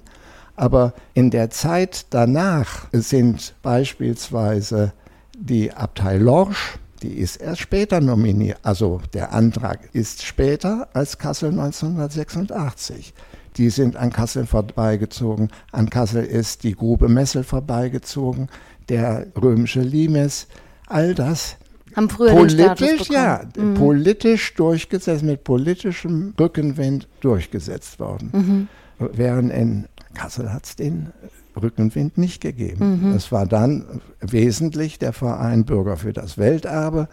Aber 0.56 0.94
in 1.14 1.30
der 1.30 1.50
Zeit 1.50 2.06
danach 2.10 2.88
sind 2.90 3.54
beispielsweise 3.62 4.94
die 5.38 5.72
Abtei 5.72 6.16
Lorsch, 6.16 6.80
die 7.02 7.14
ist 7.14 7.36
erst 7.36 7.60
später 7.60 8.00
nominiert, 8.00 8.58
also 8.62 9.00
der 9.12 9.32
Antrag 9.32 9.88
ist 9.92 10.24
später 10.24 10.88
als 10.92 11.18
Kassel 11.18 11.50
1986. 11.50 13.14
Die 13.56 13.70
sind 13.70 13.96
an 13.96 14.12
Kassel 14.12 14.46
vorbeigezogen. 14.46 15.50
An 15.72 15.88
Kassel 15.88 16.24
ist 16.24 16.62
die 16.62 16.74
Grube 16.74 17.08
Messel 17.08 17.42
vorbeigezogen, 17.42 18.48
der 18.88 19.26
römische 19.40 19.80
Limes. 19.80 20.46
All 20.86 21.14
das 21.14 21.56
haben 21.94 22.10
früher 22.10 22.34
politisch, 22.34 23.08
ja, 23.08 23.40
mhm. 23.56 23.74
politisch 23.74 24.54
durchgesetzt, 24.54 25.22
mit 25.22 25.44
politischem 25.44 26.34
Rückenwind 26.38 27.08
durchgesetzt 27.20 27.98
worden. 27.98 28.30
Mhm. 28.32 28.68
Während 28.98 29.52
in 29.52 29.86
Kassel 30.14 30.52
hat 30.52 30.66
es 30.66 30.76
den 30.76 31.12
Rückenwind 31.60 32.18
nicht 32.18 32.40
gegeben. 32.40 33.00
Mhm. 33.02 33.12
Es 33.14 33.32
war 33.32 33.46
dann 33.46 34.00
wesentlich 34.20 34.98
der 34.98 35.12
Verein 35.12 35.64
Bürger 35.64 35.96
für 35.96 36.12
das 36.12 36.38
Welterbe, 36.38 37.08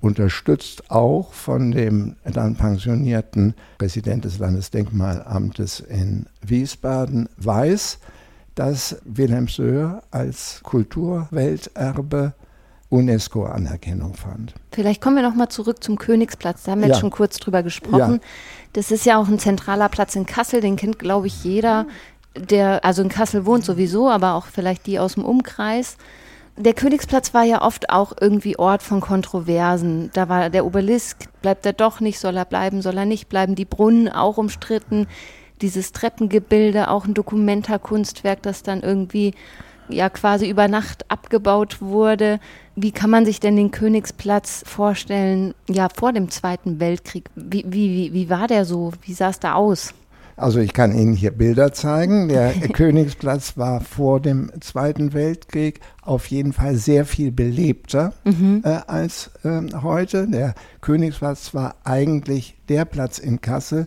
unterstützt 0.00 0.90
auch 0.90 1.32
von 1.32 1.72
dem 1.72 2.16
dann 2.24 2.56
pensionierten 2.56 3.54
Präsident 3.78 4.24
des 4.24 4.38
Landesdenkmalamtes 4.38 5.80
in 5.80 6.26
Wiesbaden, 6.40 7.28
weiß, 7.36 7.98
dass 8.54 8.96
Wilhelmshöhe 9.04 10.02
als 10.10 10.60
Kulturwelterbe 10.62 12.34
UNESCO-Anerkennung 12.88 14.14
fand. 14.14 14.54
Vielleicht 14.72 15.00
kommen 15.00 15.16
wir 15.16 15.22
noch 15.22 15.34
mal 15.34 15.48
zurück 15.48 15.82
zum 15.82 15.96
Königsplatz. 15.96 16.64
Da 16.64 16.72
haben 16.72 16.80
wir 16.80 16.88
ja. 16.88 16.94
jetzt 16.94 17.00
schon 17.00 17.10
kurz 17.10 17.38
drüber 17.38 17.62
gesprochen. 17.62 18.14
Ja. 18.14 18.28
Das 18.72 18.90
ist 18.90 19.06
ja 19.06 19.18
auch 19.18 19.28
ein 19.28 19.38
zentraler 19.38 19.88
Platz 19.88 20.16
in 20.16 20.26
Kassel, 20.26 20.60
den 20.60 20.76
kennt, 20.76 20.98
glaube 20.98 21.28
ich, 21.28 21.44
jeder, 21.44 21.86
der 22.36 22.84
also 22.84 23.02
in 23.02 23.08
Kassel 23.08 23.46
wohnt 23.46 23.64
sowieso, 23.64 24.08
aber 24.08 24.34
auch 24.34 24.46
vielleicht 24.46 24.86
die 24.86 24.98
aus 24.98 25.14
dem 25.14 25.24
Umkreis. 25.24 25.96
Der 26.56 26.74
Königsplatz 26.74 27.32
war 27.32 27.44
ja 27.44 27.62
oft 27.62 27.90
auch 27.90 28.12
irgendwie 28.20 28.58
Ort 28.58 28.82
von 28.82 29.00
Kontroversen. 29.00 30.10
Da 30.12 30.28
war 30.28 30.50
der 30.50 30.66
Obelisk, 30.66 31.28
bleibt 31.42 31.64
er 31.64 31.72
doch 31.72 32.00
nicht, 32.00 32.18
soll 32.18 32.36
er 32.36 32.44
bleiben, 32.44 32.82
soll 32.82 32.98
er 32.98 33.06
nicht 33.06 33.28
bleiben. 33.28 33.54
Die 33.54 33.64
Brunnen 33.64 34.08
auch 34.08 34.36
umstritten. 34.36 35.06
Dieses 35.62 35.92
Treppengebilde, 35.92 36.88
auch 36.88 37.06
ein 37.06 37.14
Dokumentarkunstwerk, 37.14 38.42
das 38.42 38.62
dann 38.62 38.82
irgendwie 38.82 39.34
ja 39.88 40.08
quasi 40.08 40.48
über 40.48 40.68
Nacht 40.68 41.10
abgebaut 41.10 41.80
wurde. 41.80 42.40
Wie 42.76 42.92
kann 42.92 43.10
man 43.10 43.24
sich 43.24 43.40
denn 43.40 43.56
den 43.56 43.70
Königsplatz 43.70 44.62
vorstellen, 44.66 45.54
ja, 45.68 45.88
vor 45.94 46.12
dem 46.12 46.30
Zweiten 46.30 46.80
Weltkrieg? 46.80 47.24
Wie, 47.34 47.64
wie, 47.66 48.12
wie 48.12 48.30
war 48.30 48.46
der 48.46 48.64
so? 48.64 48.92
Wie 49.02 49.14
sah 49.14 49.30
es 49.30 49.40
da 49.40 49.54
aus? 49.54 49.94
Also 50.40 50.58
ich 50.58 50.72
kann 50.72 50.96
Ihnen 50.96 51.12
hier 51.12 51.32
Bilder 51.32 51.72
zeigen. 51.72 52.28
Der 52.28 52.52
Königsplatz 52.72 53.58
war 53.58 53.80
vor 53.82 54.20
dem 54.20 54.50
Zweiten 54.60 55.12
Weltkrieg 55.12 55.80
auf 56.02 56.26
jeden 56.26 56.54
Fall 56.54 56.76
sehr 56.76 57.04
viel 57.04 57.30
belebter 57.30 58.14
mhm. 58.24 58.62
äh, 58.64 58.80
als 58.86 59.30
äh, 59.44 59.60
heute. 59.82 60.26
Der 60.26 60.54
Königsplatz 60.80 61.52
war 61.52 61.76
eigentlich 61.84 62.56
der 62.70 62.86
Platz 62.86 63.18
in 63.18 63.42
Kassel, 63.42 63.86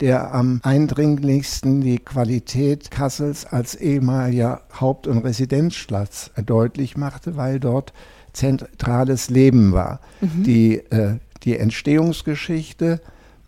der 0.00 0.32
am 0.34 0.60
eindringlichsten 0.62 1.82
die 1.82 1.98
Qualität 1.98 2.90
Kassels 2.90 3.44
als 3.44 3.74
ehemaliger 3.74 4.62
Haupt- 4.80 5.06
und 5.06 5.18
Residenzplatz 5.18 6.30
deutlich 6.46 6.96
machte, 6.96 7.36
weil 7.36 7.60
dort 7.60 7.92
zentrales 8.32 9.28
Leben 9.28 9.72
war. 9.72 10.00
Mhm. 10.22 10.44
Die, 10.44 10.76
äh, 10.76 11.18
die 11.44 11.58
Entstehungsgeschichte 11.58 13.00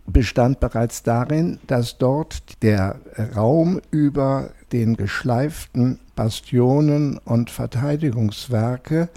bestand 0.05 0.59
bereits 0.59 1.03
darin, 1.03 1.59
dass 1.67 1.97
dort 1.97 2.61
der 2.61 2.99
Raum 3.35 3.79
über 3.91 4.49
den 4.71 4.97
geschleiften 4.97 5.99
Bastionen 6.15 7.17
und 7.19 7.49
Verteidigungswerke 7.49 9.09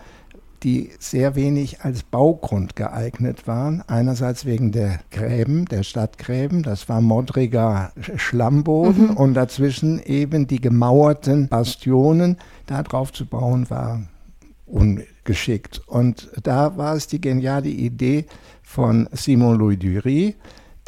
die 0.63 0.91
sehr 0.99 1.35
wenig 1.37 1.83
als 1.83 2.03
Baugrund 2.03 2.77
geeignet 2.77 3.47
waren. 3.47 3.83
Einerseits 3.87 4.45
wegen 4.47 4.73
der 4.73 5.01
Gräben, 5.11 5.67
der 5.67 5.83
Stadtgräben, 5.83 6.63
das 6.63 6.89
war 6.89 7.01
modriger 7.01 7.93
Schlammboden 8.17 9.09
mhm. 9.11 9.17
und 9.17 9.35
dazwischen 9.35 10.03
eben 10.03 10.47
die 10.47 10.61
gemauerten 10.61 11.49
Bastionen. 11.49 12.39
Darauf 12.67 13.13
zu 13.13 13.27
bauen 13.27 13.69
war 13.71 14.03
ungeschickt. 14.67 15.83
Und 15.87 16.31
da 16.43 16.77
war 16.77 16.97
es 16.97 17.07
die 17.07 17.21
geniale 17.21 17.69
Idee 17.69 18.27
von 18.63 19.09
Simon 19.13 19.59
Louis 19.59 19.79
Dury, 19.79 20.35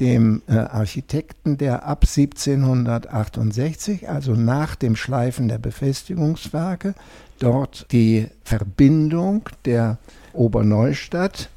dem 0.00 0.42
äh, 0.46 0.56
Architekten, 0.56 1.58
der 1.58 1.84
ab 1.84 2.04
1768, 2.04 4.08
also 4.08 4.32
nach 4.32 4.76
dem 4.76 4.96
Schleifen 4.96 5.48
der 5.48 5.58
Befestigungswerke, 5.58 6.94
dort 7.38 7.86
die 7.92 8.28
Verbindung 8.44 9.42
der 9.64 9.98
Oberneustadt 10.32 11.50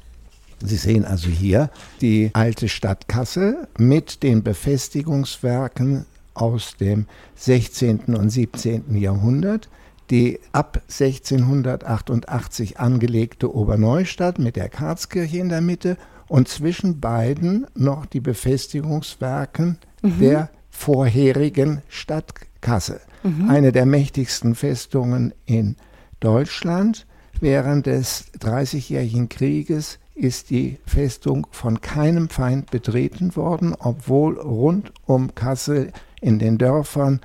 Sie 0.64 0.76
sehen 0.76 1.04
also 1.04 1.28
hier 1.28 1.70
die 2.00 2.30
alte 2.34 2.68
Stadt 2.68 3.08
Kassel 3.08 3.66
mit 3.78 4.22
den 4.22 4.44
Befestigungswerken 4.44 6.06
aus 6.34 6.76
dem 6.78 7.06
16. 7.34 8.14
und 8.14 8.30
17. 8.30 8.96
Jahrhundert, 8.96 9.68
die 10.10 10.38
ab 10.52 10.80
1688 10.88 12.78
angelegte 12.78 13.54
Oberneustadt 13.54 14.38
mit 14.38 14.56
der 14.56 14.68
Karlskirche 14.68 15.38
in 15.38 15.48
der 15.48 15.60
Mitte 15.60 15.96
und 16.32 16.48
zwischen 16.48 16.98
beiden 16.98 17.66
noch 17.74 18.06
die 18.06 18.20
Befestigungswerken 18.20 19.76
mhm. 20.00 20.18
der 20.18 20.48
vorherigen 20.70 21.82
Stadt 21.90 22.32
Kassel. 22.62 23.02
Mhm. 23.22 23.50
Eine 23.50 23.70
der 23.70 23.84
mächtigsten 23.84 24.54
Festungen 24.54 25.34
in 25.44 25.76
Deutschland. 26.20 27.06
Während 27.40 27.84
des 27.84 28.32
Dreißigjährigen 28.40 29.28
Krieges 29.28 29.98
ist 30.14 30.48
die 30.48 30.78
Festung 30.86 31.48
von 31.50 31.82
keinem 31.82 32.30
Feind 32.30 32.70
betreten 32.70 33.36
worden, 33.36 33.74
obwohl 33.78 34.40
rund 34.40 34.90
um 35.04 35.34
Kassel 35.34 35.92
in 36.22 36.38
den 36.38 36.56
Dörfern 36.56 37.20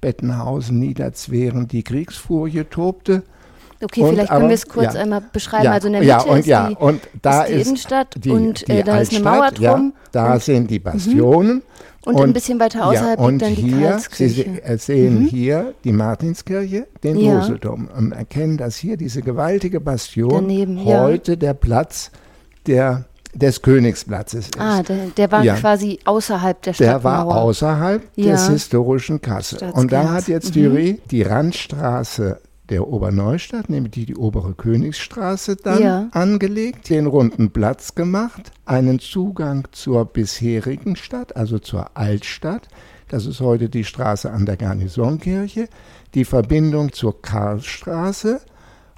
Bettenhausen, 0.00 0.78
Niederzweren 0.78 1.66
die 1.66 1.82
Kriegsfurie 1.82 2.62
tobte. 2.62 3.24
Okay, 3.82 4.02
und, 4.02 4.10
vielleicht 4.10 4.30
können 4.30 4.48
wir 4.48 4.54
es 4.54 4.68
kurz 4.68 4.94
ja, 4.94 5.00
einmal 5.00 5.22
beschreiben. 5.32 5.64
Ja, 5.64 5.72
also 5.72 5.88
in 5.88 5.92
der 5.94 6.02
Mitte 6.02 6.10
ja, 6.10 6.22
und, 6.22 6.38
ist, 6.38 6.46
ja, 6.46 6.68
die, 6.68 6.76
und 6.76 7.00
da 7.20 7.42
ist 7.42 7.48
die 7.48 7.68
Innenstadt 7.68 8.14
die, 8.16 8.30
und 8.30 8.68
äh, 8.68 8.82
da 8.82 8.98
ist 9.00 9.12
eine 9.12 9.24
Mauer 9.24 9.50
drum. 9.50 9.94
da 10.12 10.38
sind 10.38 10.70
die 10.70 10.78
Bastionen. 10.78 11.54
Mhm. 11.56 11.62
Und, 12.04 12.16
und, 12.16 12.24
ein 12.24 12.32
bisschen 12.32 12.58
weiter 12.58 12.86
außerhalb 12.86 13.20
ja, 13.20 13.28
liegt 13.28 13.42
dann 13.42 13.54
die 13.54 13.62
hier, 13.62 13.90
Karlskirche. 13.90 14.42
Sie 14.42 14.62
äh, 14.62 14.78
sehen 14.78 15.20
mhm. 15.20 15.26
hier 15.26 15.74
die 15.84 15.92
Martinskirche, 15.92 16.88
den 17.04 17.16
ja. 17.16 17.38
Roseldom 17.38 17.88
und 17.96 18.12
erkennen, 18.12 18.56
dass 18.56 18.76
hier 18.76 18.96
diese 18.96 19.22
gewaltige 19.22 19.80
Bastion 19.80 20.30
Daneben, 20.30 20.84
heute 20.84 21.32
ja. 21.32 21.36
der 21.36 21.54
Platz 21.54 22.10
der, 22.66 23.04
des 23.34 23.62
Königsplatzes 23.62 24.46
ist. 24.46 24.60
Ah, 24.60 24.82
der, 24.82 24.96
der 25.16 25.30
war 25.30 25.44
ja. 25.44 25.54
quasi 25.54 26.00
außerhalb 26.04 26.60
der 26.62 26.72
Stadtmauer. 26.72 26.98
Der 26.98 27.04
war 27.04 27.36
außerhalb 27.36 28.14
des 28.16 28.48
historischen 28.48 29.20
Kassel. 29.20 29.70
Und 29.72 29.92
da 29.92 30.10
hat 30.10 30.26
jetzt 30.26 30.56
mhm. 30.56 30.98
die 31.08 31.22
Randstraße 31.22 32.40
der 32.68 32.88
Oberneustadt, 32.88 33.68
nämlich 33.68 33.92
die, 33.92 34.06
die 34.06 34.16
obere 34.16 34.54
Königsstraße, 34.54 35.56
dann 35.56 35.82
ja. 35.82 36.08
angelegt, 36.12 36.88
den 36.90 37.06
runden 37.06 37.50
Platz 37.50 37.94
gemacht, 37.94 38.52
einen 38.64 38.98
Zugang 38.98 39.68
zur 39.72 40.04
bisherigen 40.04 40.96
Stadt, 40.96 41.36
also 41.36 41.58
zur 41.58 41.96
Altstadt. 41.96 42.68
Das 43.08 43.26
ist 43.26 43.40
heute 43.40 43.68
die 43.68 43.84
Straße 43.84 44.30
an 44.30 44.46
der 44.46 44.56
Garnisonkirche, 44.56 45.68
die 46.14 46.24
Verbindung 46.24 46.92
zur 46.92 47.20
Karlstraße 47.20 48.40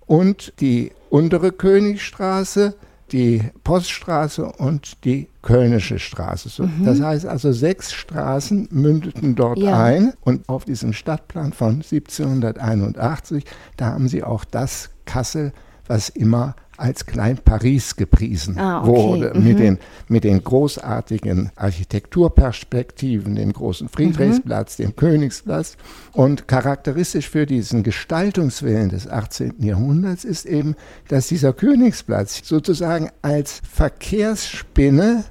und 0.07 0.53
die 0.61 0.93
untere 1.11 1.51
Königstraße 1.51 2.75
die 3.13 3.43
Poststraße 3.63 4.45
und 4.45 5.05
die 5.05 5.29
Kölnische 5.45 5.99
Straße. 5.99 6.49
So, 6.49 6.63
mhm. 6.63 6.87
Das 6.87 7.03
heißt 7.03 7.27
also, 7.27 7.53
sechs 7.53 7.93
Straßen 7.93 8.69
mündeten 8.71 9.35
dort 9.35 9.59
ja. 9.59 9.79
ein 9.79 10.15
und 10.23 10.49
auf 10.49 10.65
diesem 10.65 10.95
Stadtplan 10.95 11.53
von 11.53 11.83
1781, 11.83 13.45
da 13.77 13.93
haben 13.93 14.09
sie 14.09 14.25
auch 14.25 14.47
das 14.47 14.89
Kassel, 15.05 15.53
was 15.87 16.09
immer 16.09 16.57
als 16.79 17.05
Klein 17.05 17.39
Paris 17.45 17.95
gepriesen 17.97 18.59
ah, 18.59 18.81
okay. 18.81 18.89
wurde, 18.89 19.33
mhm. 19.35 19.45
mit, 19.45 19.59
den, 19.59 19.79
mit 20.09 20.25
den 20.25 20.43
großartigen 20.43 21.51
Architekturperspektiven, 21.57 23.35
dem 23.35 23.53
großen 23.53 23.91
Friedrichsplatz, 23.91 24.79
mhm. 24.79 24.83
dem 24.83 24.97
Königsplatz. 24.97 25.77
Und 26.13 26.49
charakteristisch 26.49 27.29
für 27.29 27.45
diesen 27.45 27.83
Gestaltungswillen 27.83 28.89
des 28.89 29.07
18. 29.07 29.63
Jahrhunderts 29.63 30.25
ist 30.25 30.47
eben, 30.47 30.75
dass 31.09 31.29
dieser 31.29 31.53
Königsplatz 31.53 32.41
sozusagen 32.43 33.11
als 33.21 33.61
Verkehrsspinne 33.71 35.25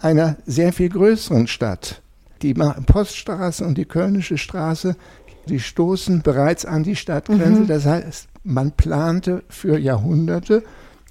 einer 0.00 0.36
sehr 0.46 0.72
viel 0.72 0.88
größeren 0.88 1.46
Stadt, 1.46 2.02
die 2.42 2.54
Poststraße 2.54 3.64
und 3.64 3.76
die 3.76 3.84
Kölnische 3.84 4.38
Straße, 4.38 4.96
die 5.48 5.60
stoßen 5.60 6.22
bereits 6.22 6.64
an 6.64 6.82
die 6.82 6.96
Stadtgrenze. 6.96 7.62
Mhm. 7.62 7.66
Das 7.66 7.86
heißt, 7.86 8.28
man 8.44 8.72
plante 8.72 9.42
für 9.48 9.78
Jahrhunderte 9.78 10.62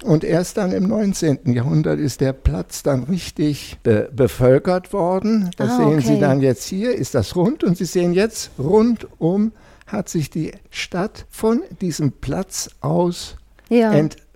und 0.02 0.24
erst 0.24 0.56
dann 0.56 0.72
im 0.72 0.88
19. 0.88 1.52
Jahrhundert 1.52 1.98
ist 1.98 2.20
der 2.20 2.32
Platz 2.32 2.82
dann 2.82 3.04
richtig 3.04 3.78
be 3.82 4.08
bevölkert 4.14 4.92
worden. 4.92 5.50
Das 5.56 5.70
ah, 5.72 5.76
sehen 5.76 5.98
okay. 5.98 6.00
Sie 6.00 6.18
dann 6.18 6.40
jetzt 6.40 6.64
hier, 6.64 6.94
ist 6.94 7.14
das 7.14 7.36
rund 7.36 7.62
und 7.64 7.76
Sie 7.76 7.84
sehen 7.84 8.12
jetzt, 8.12 8.50
rundum 8.58 9.52
hat 9.86 10.08
sich 10.08 10.30
die 10.30 10.52
Stadt 10.70 11.26
von 11.28 11.62
diesem 11.80 12.12
Platz 12.12 12.70
aus 12.80 13.36
ja. 13.68 13.92
entwickelt. 13.92 14.29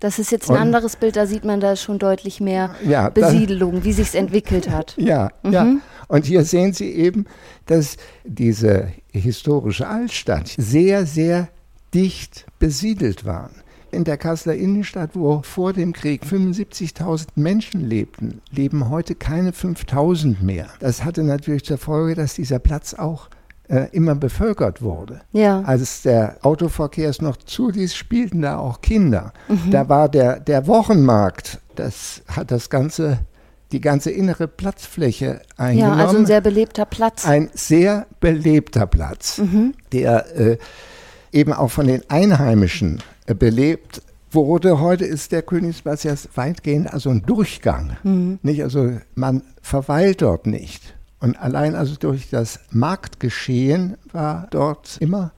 Das 0.00 0.18
ist 0.18 0.32
jetzt 0.32 0.50
ein 0.50 0.56
und, 0.56 0.62
anderes 0.62 0.96
Bild, 0.96 1.16
da 1.16 1.26
sieht 1.26 1.44
man 1.44 1.60
da 1.60 1.76
schon 1.76 1.98
deutlich 1.98 2.40
mehr 2.40 2.74
ja, 2.84 3.08
Besiedelung, 3.08 3.76
das, 3.76 3.84
wie 3.84 3.92
sich 3.92 4.08
es 4.08 4.14
entwickelt 4.14 4.68
hat. 4.68 4.94
Ja, 4.98 5.30
mhm. 5.42 5.52
ja. 5.52 5.66
Und 6.08 6.26
hier 6.26 6.44
sehen 6.44 6.72
Sie 6.72 6.90
eben, 6.90 7.26
dass 7.66 7.96
diese 8.24 8.88
historische 9.12 9.86
Altstadt 9.86 10.48
sehr, 10.56 11.06
sehr 11.06 11.48
dicht 11.94 12.46
besiedelt 12.58 13.24
waren. 13.24 13.52
In 13.90 14.04
der 14.04 14.18
Kasseler 14.18 14.54
Innenstadt, 14.54 15.10
wo 15.14 15.40
vor 15.42 15.72
dem 15.72 15.94
Krieg 15.94 16.22
75.000 16.24 17.28
Menschen 17.36 17.88
lebten, 17.88 18.42
leben 18.50 18.90
heute 18.90 19.14
keine 19.14 19.52
5.000 19.52 20.42
mehr. 20.42 20.68
Das 20.80 21.04
hatte 21.04 21.22
natürlich 21.22 21.64
zur 21.64 21.78
Folge, 21.78 22.14
dass 22.14 22.34
dieser 22.34 22.58
Platz 22.58 22.92
auch 22.92 23.30
äh, 23.68 23.88
immer 23.92 24.14
bevölkert 24.14 24.82
wurde. 24.82 25.20
Ja. 25.32 25.62
Als 25.62 26.02
der 26.02 26.36
Autoverkehr 26.42 27.08
es 27.08 27.22
noch 27.22 27.36
zuließ, 27.36 27.94
spielten 27.94 28.42
da 28.42 28.58
auch 28.58 28.80
Kinder. 28.80 29.32
Mhm. 29.48 29.70
Da 29.70 29.88
war 29.88 30.08
der, 30.08 30.40
der 30.40 30.66
Wochenmarkt, 30.66 31.60
das 31.76 32.22
hat 32.28 32.50
das 32.50 32.70
ganze 32.70 33.18
die 33.72 33.80
ganze 33.80 34.10
innere 34.10 34.48
Platzfläche 34.48 35.42
eingenommen. 35.56 35.98
Ja, 35.98 36.06
also 36.06 36.18
ein 36.18 36.26
sehr 36.26 36.40
belebter 36.40 36.86
Platz. 36.86 37.26
Ein 37.26 37.50
sehr 37.52 38.06
belebter 38.20 38.86
Platz, 38.86 39.38
mhm. 39.38 39.74
der 39.92 40.36
äh, 40.38 40.58
eben 41.32 41.52
auch 41.52 41.70
von 41.70 41.86
den 41.86 42.02
Einheimischen 42.08 43.02
äh, 43.26 43.34
belebt 43.34 44.00
wurde. 44.30 44.80
Heute 44.80 45.04
ist 45.04 45.32
der 45.32 45.42
Königsplatz 45.42 46.02
ja 46.02 46.14
weitgehend 46.34 46.92
also 46.92 47.10
ein 47.10 47.22
Durchgang. 47.22 47.96
Mhm. 48.02 48.38
Nicht? 48.42 48.62
Also 48.62 48.92
man 49.14 49.42
verweilt 49.60 50.22
dort 50.22 50.46
nicht. 50.46 50.94
Und 51.20 51.36
allein 51.38 51.74
also 51.74 51.96
durch 51.96 52.30
das 52.30 52.60
Marktgeschehen 52.70 53.96
war 54.12 54.46
dort 54.50 54.98
immer 55.00 55.32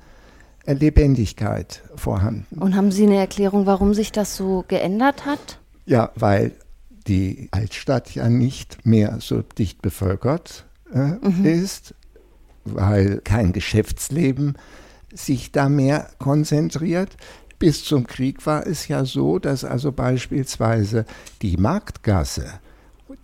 Lebendigkeit 0.67 1.83
vorhanden. 1.97 2.59
Und 2.59 2.77
haben 2.77 2.93
Sie 2.93 3.05
eine 3.05 3.17
Erklärung, 3.17 3.67
warum 3.67 3.95
sich 3.95 4.13
das 4.13 4.37
so 4.37 4.65
geändert 4.69 5.27
hat? 5.27 5.59
Ja, 5.87 6.11
weil 6.15 6.53
die 7.07 7.49
Altstadt 7.51 8.15
ja 8.15 8.29
nicht 8.29 8.87
mehr 8.87 9.19
so 9.21 9.43
dicht 9.43 9.83
bevölkert 9.83 10.67
äh, 10.93 11.17
mhm. 11.27 11.45
ist, 11.45 11.95
weil 12.65 13.21
kein 13.25 13.53
Geschäftsleben 13.53 14.57
sich 15.13 15.51
da 15.51 15.69
mehr 15.69 16.09
konzentriert. 16.19 17.17
Bis 17.59 17.85
zum 17.85 18.07
Krieg 18.07 18.47
war 18.47 18.67
es 18.67 18.89
ja 18.89 19.05
so, 19.05 19.39
dass 19.39 19.65
also 19.65 19.93
beispielsweise 19.93 21.05
die 21.43 21.57
Marktgasse, 21.57 22.47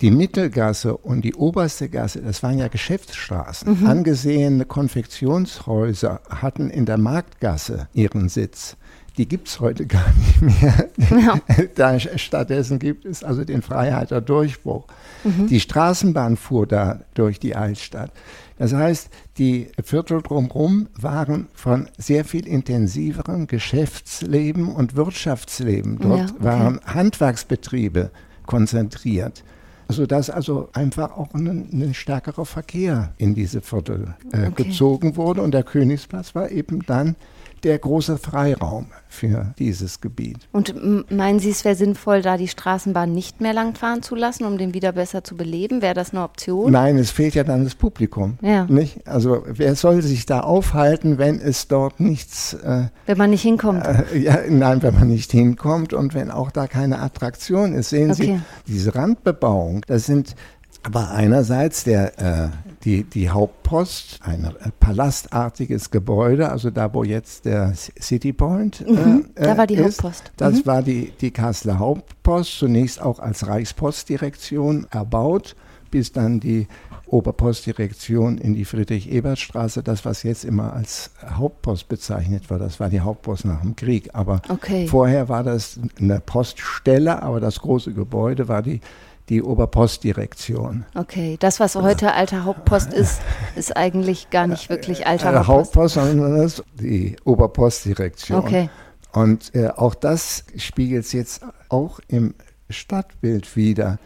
die 0.01 0.11
Mittelgasse 0.11 0.95
und 0.97 1.21
die 1.21 1.35
oberste 1.35 1.89
Gasse, 1.89 2.21
das 2.21 2.43
waren 2.43 2.57
ja 2.57 2.67
Geschäftsstraßen. 2.67 3.81
Mhm. 3.81 3.87
Angesehene 3.87 4.65
Konfektionshäuser 4.65 6.21
hatten 6.29 6.69
in 6.69 6.85
der 6.85 6.97
Marktgasse 6.97 7.87
ihren 7.93 8.29
Sitz 8.29 8.77
die 9.17 9.27
gibt 9.27 9.47
es 9.47 9.59
heute 9.59 9.85
gar 9.85 10.13
nicht 10.13 10.41
mehr. 10.41 10.89
Ja. 11.09 11.39
da, 11.75 11.99
stattdessen 11.99 12.79
gibt 12.79 13.05
es 13.05 13.23
also 13.23 13.43
den 13.43 13.61
Freiheiter 13.61 14.21
Durchbruch. 14.21 14.85
Mhm. 15.23 15.47
Die 15.47 15.59
Straßenbahn 15.59 16.37
fuhr 16.37 16.67
da 16.67 17.01
durch 17.15 17.39
die 17.39 17.55
Altstadt. 17.55 18.11
Das 18.59 18.73
heißt, 18.73 19.09
die 19.37 19.69
Viertel 19.83 20.21
drumherum 20.21 20.87
waren 20.95 21.47
von 21.53 21.89
sehr 21.97 22.25
viel 22.25 22.47
intensiverem 22.47 23.47
Geschäftsleben 23.47 24.69
und 24.69 24.95
Wirtschaftsleben. 24.95 25.99
Dort 25.99 26.19
ja, 26.19 26.35
okay. 26.35 26.43
waren 26.43 26.79
Handwerksbetriebe 26.85 28.11
konzentriert 28.45 29.43
sodass 29.89 30.29
also 30.29 30.69
einfach 30.73 31.17
auch 31.17 31.33
ein, 31.33 31.47
ein 31.47 31.93
stärkerer 31.93 32.45
Verkehr 32.45 33.13
in 33.17 33.35
diese 33.35 33.61
Viertel 33.61 34.15
äh, 34.31 34.47
okay. 34.47 34.63
gezogen 34.63 35.15
wurde. 35.15 35.41
Und 35.41 35.51
der 35.51 35.63
Königsplatz 35.63 36.35
war 36.35 36.51
eben 36.51 36.85
dann 36.85 37.15
der 37.63 37.79
große 37.79 38.17
Freiraum 38.17 38.87
für 39.07 39.53
dieses 39.57 40.01
Gebiet. 40.01 40.47
Und 40.51 40.75
meinen 41.11 41.39
Sie, 41.39 41.49
es 41.49 41.65
wäre 41.65 41.75
sinnvoll, 41.75 42.21
da 42.21 42.37
die 42.37 42.47
Straßenbahn 42.47 43.11
nicht 43.11 43.41
mehr 43.41 43.53
langfahren 43.53 44.03
zu 44.03 44.15
lassen, 44.15 44.45
um 44.45 44.57
den 44.57 44.73
wieder 44.73 44.91
besser 44.91 45.23
zu 45.23 45.35
beleben? 45.35 45.81
Wäre 45.81 45.93
das 45.93 46.11
eine 46.11 46.23
Option? 46.23 46.71
Nein, 46.71 46.97
es 46.97 47.11
fehlt 47.11 47.35
ja 47.35 47.43
dann 47.43 47.63
das 47.63 47.75
Publikum. 47.75 48.37
Ja. 48.41 48.65
Nicht? 48.65 49.07
Also 49.07 49.43
wer 49.47 49.75
soll 49.75 50.01
sich 50.01 50.25
da 50.25 50.41
aufhalten, 50.41 51.17
wenn 51.17 51.39
es 51.39 51.67
dort 51.67 51.99
nichts... 51.99 52.53
Äh, 52.53 52.87
wenn 53.05 53.17
man 53.17 53.29
nicht 53.29 53.41
hinkommt? 53.41 53.85
Äh, 53.85 54.17
ja, 54.17 54.39
nein, 54.49 54.83
wenn 54.83 54.93
man 54.93 55.07
nicht 55.07 55.31
hinkommt 55.31 55.93
und 55.93 56.13
wenn 56.13 56.31
auch 56.31 56.51
da 56.51 56.67
keine 56.67 56.99
Attraktion 56.99 57.73
ist. 57.73 57.89
Sehen 57.89 58.11
okay. 58.11 58.39
Sie, 58.65 58.73
diese 58.73 58.95
Randbebauung, 58.95 59.81
das 59.87 60.05
sind 60.05 60.35
aber 60.83 61.11
einerseits 61.11 61.83
der, 61.83 62.19
äh, 62.19 62.49
die, 62.87 63.03
die 63.03 63.29
Hauptpost, 63.29 64.21
ein 64.23 64.45
äh, 64.45 64.71
palastartiges 64.79 65.91
Gebäude, 65.91 66.49
also 66.49 66.69
da, 66.69 66.93
wo 66.93 67.03
jetzt 67.03 67.43
der 67.43 67.73
City 67.75 68.31
Point 68.31 68.79
äh, 68.79 68.91
mhm, 68.91 69.25
äh, 69.35 69.43
da 69.43 69.57
war 69.57 69.67
die 69.67 69.75
ist, 69.75 70.01
Hauptpost. 70.01 70.31
Das 70.37 70.53
mhm. 70.53 70.65
war 70.65 70.81
die, 70.81 71.11
die 71.19 71.31
Kasseler 71.31 71.79
Hauptpost, 71.79 72.57
zunächst 72.57 73.01
auch 73.01 73.19
als 73.19 73.45
Reichspostdirektion 73.45 74.87
erbaut, 74.89 75.57
bis 75.91 76.13
dann 76.13 76.39
die 76.39 76.67
Oberpostdirektion 77.07 78.37
in 78.37 78.55
die 78.55 78.63
Friedrich-Ebert-Straße, 78.63 79.83
das, 79.83 80.05
was 80.05 80.23
jetzt 80.23 80.45
immer 80.45 80.71
als 80.71 81.11
Hauptpost 81.29 81.89
bezeichnet 81.89 82.49
wird, 82.49 82.61
das 82.61 82.79
war 82.79 82.87
die 82.89 83.01
Hauptpost 83.01 83.43
nach 83.43 83.61
dem 83.61 83.75
Krieg. 83.75 84.11
Aber 84.13 84.41
okay. 84.47 84.87
vorher 84.87 85.27
war 85.27 85.43
das 85.43 85.77
eine 85.99 86.21
Poststelle, 86.21 87.21
aber 87.21 87.41
das 87.41 87.59
große 87.59 87.91
Gebäude 87.91 88.47
war 88.47 88.61
die 88.61 88.79
die 89.29 89.43
Oberpostdirektion. 89.43 90.85
Okay, 90.95 91.37
das, 91.39 91.59
was 91.59 91.75
heute 91.75 92.13
alter 92.13 92.45
Hauptpost 92.45 92.93
ist, 92.93 93.21
ist 93.55 93.75
eigentlich 93.75 94.29
gar 94.29 94.47
nicht 94.47 94.69
wirklich 94.69 95.05
alter 95.05 95.33
äh, 95.33 95.43
Hauptpost. 95.45 95.95
sondern 95.95 96.37
das 96.37 96.63
die 96.79 97.15
Oberpostdirektion. 97.25 98.39
Okay. 98.39 98.69
Und 99.11 99.53
äh, 99.55 99.69
auch 99.69 99.95
das 99.95 100.45
spiegelt 100.57 101.05
es 101.05 101.11
jetzt 101.11 101.41
auch 101.69 101.99
im 102.07 102.35
Stadtbild 102.69 103.55
wieder. 103.55 103.99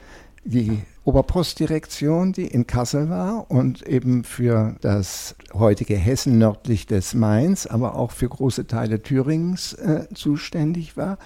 Die 0.43 0.81
Oberpostdirektion, 1.03 2.31
die 2.31 2.47
in 2.47 2.65
Kassel 2.65 3.09
war 3.09 3.49
und 3.49 3.85
eben 3.87 4.23
für 4.23 4.75
das 4.81 5.35
heutige 5.53 5.95
Hessen 5.95 6.37
nördlich 6.37 6.85
des 6.87 7.13
Mains, 7.13 7.67
aber 7.67 7.95
auch 7.95 8.11
für 8.11 8.29
große 8.29 8.67
Teile 8.67 9.01
Thüringens 9.01 9.73
äh, 9.73 10.07
zuständig 10.13 10.97
war, 10.97 11.17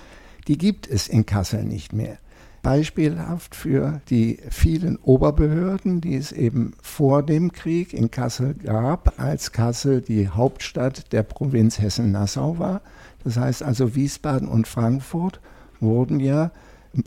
die 0.48 0.58
gibt 0.58 0.88
es 0.88 1.08
in 1.08 1.26
Kassel 1.26 1.64
nicht 1.64 1.94
mehr. 1.94 2.18
Beispielhaft 2.66 3.56
für 3.56 4.02
die 4.10 4.40
vielen 4.50 4.98
Oberbehörden, 4.98 6.02
die 6.02 6.16
es 6.16 6.32
eben 6.32 6.74
vor 6.82 7.24
dem 7.24 7.52
Krieg 7.52 7.94
in 7.94 8.12
Kassel 8.12 8.56
gab, 8.56 9.20
als 9.20 9.52
Kassel 9.52 10.02
die 10.02 10.30
Hauptstadt 10.30 11.12
der 11.14 11.24
Provinz 11.24 11.80
Hessen-Nassau 11.80 12.60
war. 12.60 12.82
Das 13.24 13.38
heißt 13.38 13.64
also 13.64 13.96
Wiesbaden 13.96 14.48
und 14.48 14.68
Frankfurt 14.68 15.40
wurden 15.80 16.20
ja 16.20 16.52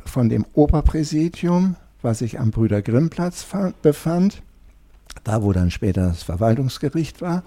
von 0.05 0.29
dem 0.29 0.47
Oberpräsidium 0.55 1.77
was 2.03 2.19
sich 2.19 2.39
am 2.39 2.51
Brüder 2.51 2.83
Grimm-Platz 2.83 3.47
befand, 3.83 4.43
da 5.25 5.43
wo 5.43 5.53
dann 5.53 5.71
später 5.71 6.09
das 6.09 6.23
Verwaltungsgericht 6.23 7.21
war, 7.21 7.43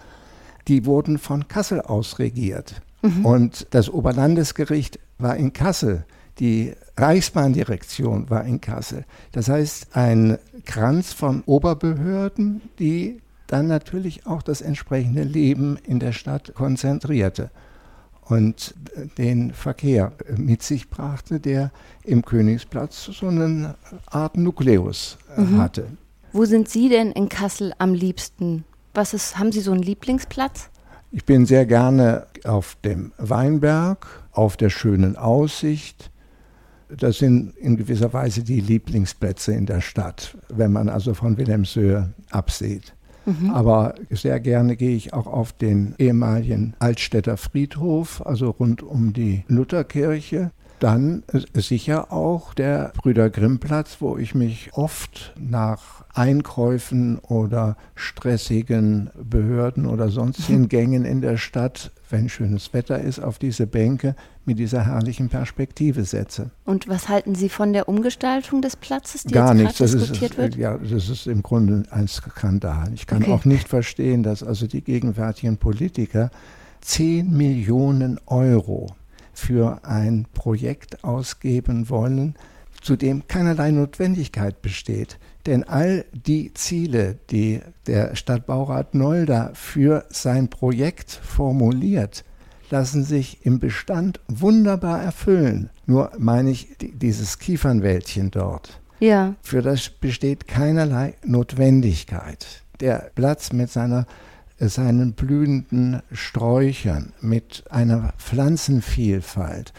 die 0.68 0.86
wurden 0.86 1.18
von 1.18 1.48
Kassel 1.48 1.82
aus 1.82 2.20
regiert. 2.20 2.82
Mhm. 3.02 3.26
Und 3.26 3.68
das 3.72 3.90
Oberlandesgericht 3.90 5.00
war 5.18 5.36
in 5.36 5.54
Kassel. 5.54 6.06
Die 6.40 6.74
Reichsbahndirektion 6.98 8.30
war 8.30 8.46
in 8.46 8.62
Kassel. 8.62 9.06
Das 9.32 9.50
heißt, 9.50 9.96
ein 9.96 10.38
Kranz 10.66 11.14
von 11.14 11.44
Oberbehörden, 11.46 12.62
die 12.80 13.22
dann 13.48 13.68
natürlich 13.68 14.26
auch 14.26 14.42
das 14.42 14.62
entsprechende 14.62 15.24
Leben 15.24 15.78
in 15.86 16.00
der 16.00 16.14
Stadt 16.14 16.54
konzentrierte 16.54 17.52
und 18.22 18.74
den 19.18 19.54
Verkehr 19.54 20.14
mit 20.38 20.64
sich 20.64 20.90
brachte, 20.90 21.40
der 21.40 21.72
im 22.04 22.24
Königsplatz 22.24 23.06
so 23.06 23.28
eine 23.28 23.76
Art 24.06 24.38
Nukleus 24.38 25.18
äh, 25.36 25.42
mhm. 25.42 25.58
hatte. 25.58 25.88
Wo 26.32 26.46
sind 26.46 26.70
Sie 26.70 26.88
denn 26.88 27.12
in 27.12 27.28
Kassel 27.28 27.74
am 27.78 27.94
liebsten? 27.94 28.64
Was 28.94 29.14
ist, 29.14 29.38
haben 29.38 29.52
Sie 29.52 29.60
so 29.60 29.72
einen 29.72 29.84
Lieblingsplatz? 29.84 30.70
Ich 31.12 31.26
bin 31.26 31.46
sehr 31.46 31.66
gerne 31.66 32.28
auf 32.46 32.78
dem 32.86 33.12
Weinberg, 33.18 34.08
auf 34.32 34.56
der 34.56 34.70
schönen 34.70 35.18
Aussicht. 35.18 36.11
Das 36.98 37.20
sind 37.20 37.56
in 37.58 37.78
gewisser 37.78 38.12
Weise 38.14 38.44
die 38.44 38.60
Lieblingsplätze 38.60 39.54
in 39.54 39.66
der 39.66 39.82
Stadt, 39.82 40.38
wenn 40.50 40.72
man 40.72 40.90
also 40.90 41.14
von 41.14 41.38
Wilhelmshöhe 41.38 42.10
absieht. 42.30 42.94
Mhm. 43.26 43.52
Aber 43.52 43.96
sehr 44.10 44.40
gerne 44.40 44.76
gehe 44.76 44.96
ich 44.96 45.14
auch 45.14 45.28
auf 45.28 45.54
den 45.54 45.96
ehemaligen 45.98 46.76
Altstädter 46.80 47.38
Friedhof, 47.38 48.26
also 48.26 48.50
rund 48.50 48.84
um 48.84 49.14
die 49.14 49.44
Lutherkirche. 49.48 50.52
Dann 50.80 51.22
sicher 51.54 52.12
auch 52.12 52.56
der 52.56 52.92
Brüder 52.98 53.30
Grimmplatz, 53.30 53.98
wo 54.00 54.18
ich 54.18 54.34
mich 54.34 54.72
oft 54.74 55.36
nach 55.40 56.04
Einkäufen 56.16 57.20
oder 57.20 57.78
stressigen 57.94 59.12
Behörden 59.24 59.86
oder 59.86 60.10
sonstigen 60.10 60.70
Gängen 60.70 61.06
in 61.06 61.22
der 61.22 61.38
Stadt, 61.38 61.92
wenn 62.12 62.30
schönes 62.30 62.74
Wetter 62.74 63.00
ist, 63.00 63.20
auf 63.20 63.40
diese 63.40 63.68
Bänke 63.68 64.16
mit 64.46 64.60
dieser 64.60 64.86
herrlichen 64.86 65.30
Perspektive 65.30 66.04
setze. 66.04 66.52
Und 66.66 66.88
was 66.88 67.10
halten 67.10 67.36
Sie 67.36 67.50
von 67.50 67.74
der 67.74 67.88
Umgestaltung 67.88 68.62
des 68.62 68.76
Platzes, 68.76 69.24
die 69.24 69.34
Gar 69.34 69.56
jetzt 69.56 69.80
nichts. 69.80 69.94
diskutiert 69.94 70.32
ist, 70.32 70.38
wird? 70.38 70.56
Ja, 70.56 70.78
das 70.78 71.10
ist 71.10 71.28
im 71.28 71.42
Grunde 71.44 71.84
ein 71.92 72.08
Skandal. 72.08 72.94
Ich 72.94 73.08
kann 73.08 73.24
okay. 73.24 73.32
auch 73.32 73.46
nicht 73.46 73.68
verstehen, 73.68 74.24
dass 74.24 74.44
also 74.44 74.68
die 74.68 74.82
gegenwärtigen 74.82 75.58
Politiker 75.58 76.32
10 76.82 77.30
Millionen 77.36 78.20
Euro 78.26 78.88
für 79.34 79.86
ein 79.86 80.26
Projekt 80.34 81.04
ausgeben 81.04 81.90
wollen, 81.90 82.36
zu 82.82 82.96
dem 82.96 83.28
keinerlei 83.28 83.72
Notwendigkeit 83.72 84.62
besteht. 84.62 85.20
Denn 85.46 85.64
all 85.64 86.06
die 86.14 86.54
Ziele, 86.54 87.18
die 87.30 87.62
der 87.88 88.16
Stadtbaurat 88.16 88.94
Nolda 88.94 89.52
für 89.54 90.06
sein 90.10 90.50
Projekt 90.50 91.12
formuliert, 91.12 92.24
lassen 92.70 93.04
sich 93.04 93.46
im 93.46 93.60
Bestand 93.60 94.20
wunderbar 94.28 95.02
erfüllen. 95.02 95.70
Nur 95.86 96.12
meine 96.18 96.52
ich 96.52 96.68
dieses 96.80 97.40
Kiefernwäldchen 97.40 98.32
dort. 98.32 98.80
Ja. 99.00 99.36
Für 99.42 99.62
das 99.62 99.90
besteht 99.90 100.48
keinerlei 100.48 101.16
Notwendigkeit. 101.26 102.64
Der 102.80 103.12
Platz 103.16 103.52
mit 103.52 103.72
seiner 103.72 104.06
seinen 104.70 105.14
blühenden 105.14 106.04
Sträuchern, 106.12 107.14
mit 107.20 107.64
einer 107.72 108.14
Pflanzenvielfalt, 108.18 109.74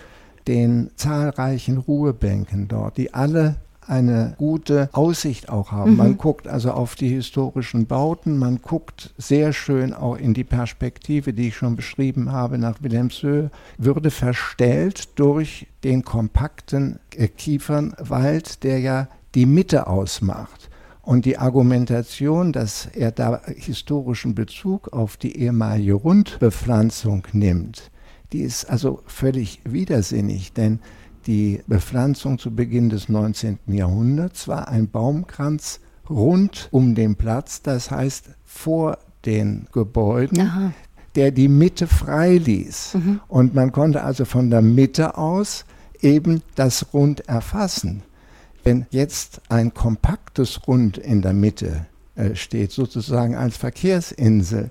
den 0.49 0.91
zahlreichen 0.97 1.79
Ruhebänken 1.79 2.67
dort, 2.67 2.97
die 2.97 3.15
alle 3.15 3.57
eine 3.87 4.35
gute 4.39 4.89
Aussicht 4.93 5.49
auch 5.49 5.73
haben. 5.73 5.93
Mhm. 5.93 5.97
Man 5.97 6.19
guckt 6.19 6.49
also 6.49 6.73
auf 6.73 6.95
die 6.95 7.09
historischen 7.09 7.87
Bauten, 7.87 8.39
man 8.39 8.61
guckt 8.63 9.13
sehr 9.19 9.53
schön 9.53 9.93
auch 9.93 10.17
in 10.17 10.35
die 10.35 10.45
Perspektive, 10.45 11.33
die 11.33 11.49
ich 11.49 11.57
schon 11.57 11.77
beschrieben 11.77 12.33
habe, 12.33 12.59
nach 12.59 12.83
Wilhelmshöhe, 12.83 13.51
würde 13.79 14.11
verstellt 14.11 15.19
durch 15.19 15.67
den 15.85 16.05
kompakten 16.05 16.99
Kiefernwald, 17.37 18.63
der 18.63 18.81
ja 18.81 19.09
die 19.35 19.47
Mitte 19.47 19.87
ausmacht. 19.87 20.71
Und 21.03 21.25
die 21.25 21.37
Argumentation, 21.37 22.53
dass 22.53 22.87
er 22.87 23.11
da 23.11 23.41
historischen 23.47 24.37
Bezug 24.37 24.93
auf 24.93 25.17
die 25.17 25.37
ehemalige 25.37 25.95
Rundbepflanzung 25.95 27.27
nimmt, 27.33 27.91
die 28.33 28.43
ist 28.43 28.65
also 28.71 29.03
völlig 29.07 29.61
widersinnig, 29.65 30.53
denn 30.53 30.81
die 31.27 31.63
Bepflanzung 31.67 32.39
zu 32.39 32.55
Beginn 32.55 32.89
des 32.91 33.09
19. 33.09 33.59
Jahrhunderts 33.67 34.49
war 34.49 34.69
ein 34.69 34.89
Baumkranz 34.89 35.81
rund 36.09 36.69
um 36.71 36.95
den 36.95 37.17
Platz, 37.17 37.63
das 37.63 37.91
heißt 37.91 38.31
vor 38.45 38.99
den 39.25 39.67
Gebäuden, 39.73 40.41
Aha. 40.41 40.73
der 41.15 41.31
die 41.31 41.49
Mitte 41.49 41.87
frei 41.87 42.37
ließ. 42.37 42.95
Mhm. 42.95 43.21
Und 43.29 43.55
man 43.55 43.73
konnte 43.73 44.03
also 44.03 44.25
von 44.25 44.51
der 44.51 44.63
Mitte 44.63 45.17
aus 45.17 45.65
eben 46.01 46.43
das 46.55 46.93
Rund 46.93 47.29
erfassen. 47.29 48.03
Wenn 48.65 48.87
jetzt 48.91 49.41
ein 49.49 49.75
kompaktes 49.75 50.67
Rund 50.67 50.99
in 50.99 51.23
der 51.23 51.33
Mitte 51.33 51.87
äh, 52.15 52.35
steht, 52.35 52.73
sozusagen 52.73 53.35
als 53.35 53.57
Verkehrsinsel, 53.57 54.71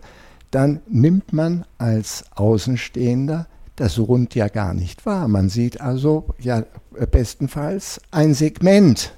dann 0.52 0.82
nimmt 0.88 1.34
man 1.34 1.66
als 1.78 2.26
Außenstehender 2.36 3.48
das 3.82 3.98
Rund 3.98 4.36
ja 4.36 4.48
gar 4.48 4.74
nicht 4.76 5.06
wahr. 5.06 5.28
Man 5.28 5.50
sieht 5.50 5.82
also 5.82 6.26
ja 6.40 6.64
bestenfalls 7.12 8.00
ein 8.12 8.34
Segment. 8.34 9.14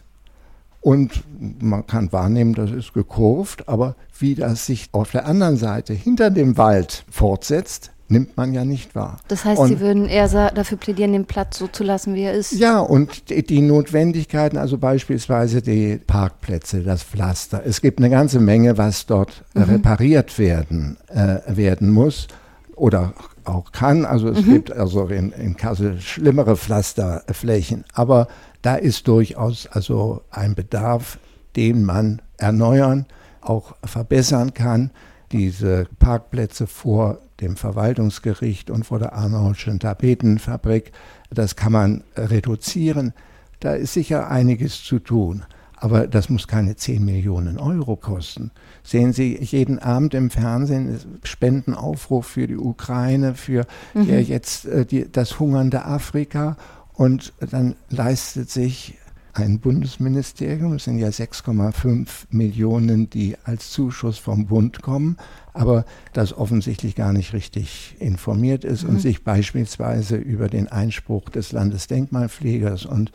Und 0.79 1.23
man 1.61 1.87
kann 1.87 2.11
wahrnehmen, 2.11 2.53
das 2.53 2.71
ist 2.71 2.93
gekurvt, 2.93 3.69
aber 3.69 3.95
wie 4.19 4.35
das 4.35 4.65
sich 4.65 4.89
auf 4.91 5.11
der 5.11 5.25
anderen 5.25 5.55
Seite 5.55 5.93
hinter 5.93 6.29
dem 6.29 6.57
Wald 6.57 7.05
fortsetzt, 7.09 7.91
nimmt 8.09 8.35
man 8.35 8.53
ja 8.53 8.65
nicht 8.65 8.93
wahr. 8.95 9.17
Das 9.29 9.45
heißt, 9.45 9.59
und, 9.59 9.69
Sie 9.69 9.79
würden 9.79 10.07
eher 10.07 10.27
dafür 10.51 10.77
plädieren, 10.77 11.13
den 11.13 11.25
Platz 11.25 11.57
so 11.57 11.67
zu 11.67 11.83
lassen, 11.83 12.15
wie 12.15 12.23
er 12.23 12.33
ist? 12.33 12.51
Ja, 12.53 12.79
und 12.79 13.29
die, 13.29 13.43
die 13.43 13.61
Notwendigkeiten, 13.61 14.57
also 14.57 14.77
beispielsweise 14.77 15.61
die 15.61 15.97
Parkplätze, 16.05 16.83
das 16.83 17.03
Pflaster. 17.03 17.63
Es 17.65 17.81
gibt 17.81 17.99
eine 17.99 18.09
ganze 18.09 18.39
Menge, 18.39 18.77
was 18.77 19.05
dort 19.05 19.43
mhm. 19.53 19.63
repariert 19.63 20.37
werden, 20.37 20.97
äh, 21.07 21.39
werden 21.47 21.89
muss 21.89 22.27
oder 22.75 23.13
auch 23.45 23.71
kann. 23.71 24.05
Also 24.05 24.29
es 24.29 24.45
mhm. 24.45 24.53
gibt 24.53 24.71
also 24.71 25.07
in, 25.07 25.31
in 25.31 25.57
Kassel 25.57 25.99
schlimmere 25.99 26.55
Pflasterflächen, 26.57 27.85
aber 27.93 28.27
da 28.61 28.75
ist 28.75 29.07
durchaus 29.07 29.67
also 29.67 30.21
ein 30.31 30.55
Bedarf, 30.55 31.19
den 31.55 31.83
man 31.83 32.21
erneuern, 32.37 33.05
auch 33.41 33.75
verbessern 33.83 34.53
kann. 34.53 34.91
Diese 35.31 35.87
Parkplätze 35.99 36.67
vor 36.67 37.19
dem 37.41 37.55
Verwaltungsgericht 37.55 38.69
und 38.69 38.85
vor 38.85 38.99
der 38.99 39.13
Arnoldschen 39.13 39.79
Tapetenfabrik, 39.79 40.91
das 41.29 41.55
kann 41.55 41.71
man 41.71 42.03
reduzieren. 42.15 43.13
Da 43.59 43.73
ist 43.73 43.93
sicher 43.93 44.29
einiges 44.29 44.83
zu 44.83 44.99
tun. 44.99 45.43
Aber 45.83 46.07
das 46.07 46.29
muss 46.29 46.47
keine 46.47 46.77
10 46.77 47.03
Millionen 47.03 47.59
Euro 47.59 47.97
kosten. 47.97 48.51
Sehen 48.83 49.11
Sie 49.11 49.37
jeden 49.41 49.79
Abend 49.79 50.13
im 50.13 50.29
Fernsehen 50.29 50.97
Spendenaufruf 51.23 52.25
für 52.25 52.47
die 52.47 52.55
Ukraine, 52.55 53.35
für 53.35 53.67
mhm. 53.93 54.07
jetzt 54.19 54.63
äh, 54.65 54.85
die, 54.85 55.11
das 55.11 55.41
hungernde 55.41 55.83
Afrika. 55.83 56.55
Und 56.93 57.33
dann 57.41 57.75
leistet 57.89 58.49
sich 58.49 58.97
ein 59.33 59.59
Bundesministerium, 59.59 60.71
es 60.75 60.85
sind 60.85 60.99
ja 60.99 61.09
6,5 61.09 62.27
Millionen, 62.29 63.09
die 63.09 63.35
als 63.43 63.71
Zuschuss 63.71 64.17
vom 64.17 64.45
Bund 64.45 64.81
kommen, 64.81 65.17
aber 65.51 65.83
das 66.13 66.31
offensichtlich 66.31 66.95
gar 66.95 67.11
nicht 67.11 67.33
richtig 67.33 67.97
informiert 67.99 68.63
ist 68.63 68.83
mhm. 68.83 68.91
und 68.91 68.99
sich 69.01 69.25
beispielsweise 69.25 70.15
über 70.15 70.47
den 70.47 70.69
Einspruch 70.69 71.27
des 71.27 71.51
Landesdenkmalpflegers 71.51 72.85
und 72.85 73.11